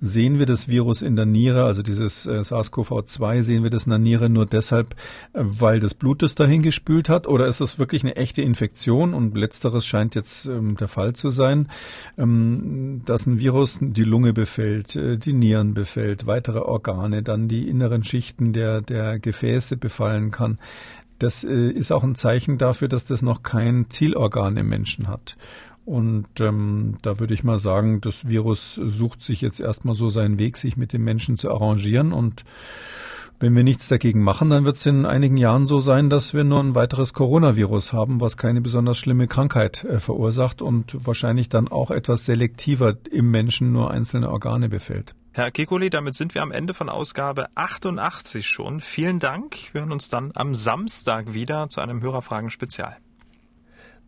[0.01, 3.91] sehen wir das Virus in der Niere, also dieses äh, SARS-CoV-2, sehen wir das in
[3.91, 4.95] der Niere nur deshalb,
[5.33, 9.15] äh, weil das Blut es dahin gespült hat oder ist das wirklich eine echte Infektion?
[9.15, 11.69] Und letzteres scheint jetzt ähm, der Fall zu sein.
[12.17, 12.58] Ähm,
[13.05, 18.05] dass ein Virus die Lunge befällt, äh, die Nieren befällt, weitere Organe, dann die inneren
[18.05, 20.59] Schichten der, der Gefäße befallen kann.
[21.19, 25.37] Das äh, ist auch ein Zeichen dafür, dass das noch kein Zielorgan im Menschen hat.
[25.85, 30.39] Und ähm, da würde ich mal sagen, das Virus sucht sich jetzt erstmal so seinen
[30.39, 32.45] Weg, sich mit dem Menschen zu arrangieren und
[33.41, 36.43] Wenn wir nichts dagegen machen, dann wird es in einigen Jahren so sein, dass wir
[36.43, 41.69] nur ein weiteres Coronavirus haben, was keine besonders schlimme Krankheit äh, verursacht und wahrscheinlich dann
[41.69, 45.15] auch etwas selektiver im Menschen nur einzelne Organe befällt.
[45.33, 48.81] Herr Kekuli, damit sind wir am Ende von Ausgabe 88 schon.
[48.81, 49.57] Vielen Dank.
[49.73, 52.97] Wir hören uns dann am Samstag wieder zu einem Hörerfragen-Spezial.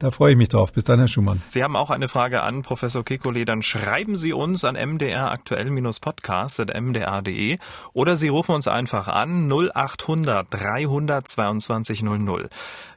[0.01, 0.73] Da freue ich mich drauf.
[0.73, 1.43] Bis dann, Herr Schumann.
[1.49, 7.59] Sie haben auch eine Frage an Professor Kekulé, dann schreiben Sie uns an mdraktuell-podcast.mdr.de
[7.93, 12.49] oder Sie rufen uns einfach an 0800 322 00.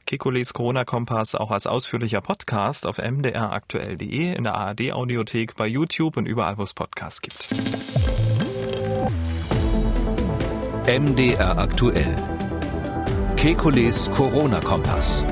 [0.08, 6.56] Kekulés Corona-Kompass auch als ausführlicher Podcast auf mdraktuell.de, in der ARD-Audiothek, bei YouTube und überall,
[6.56, 7.50] wo es Podcasts gibt.
[10.86, 12.16] MDR aktuell.
[13.36, 15.22] Kekules Corona-Kompass.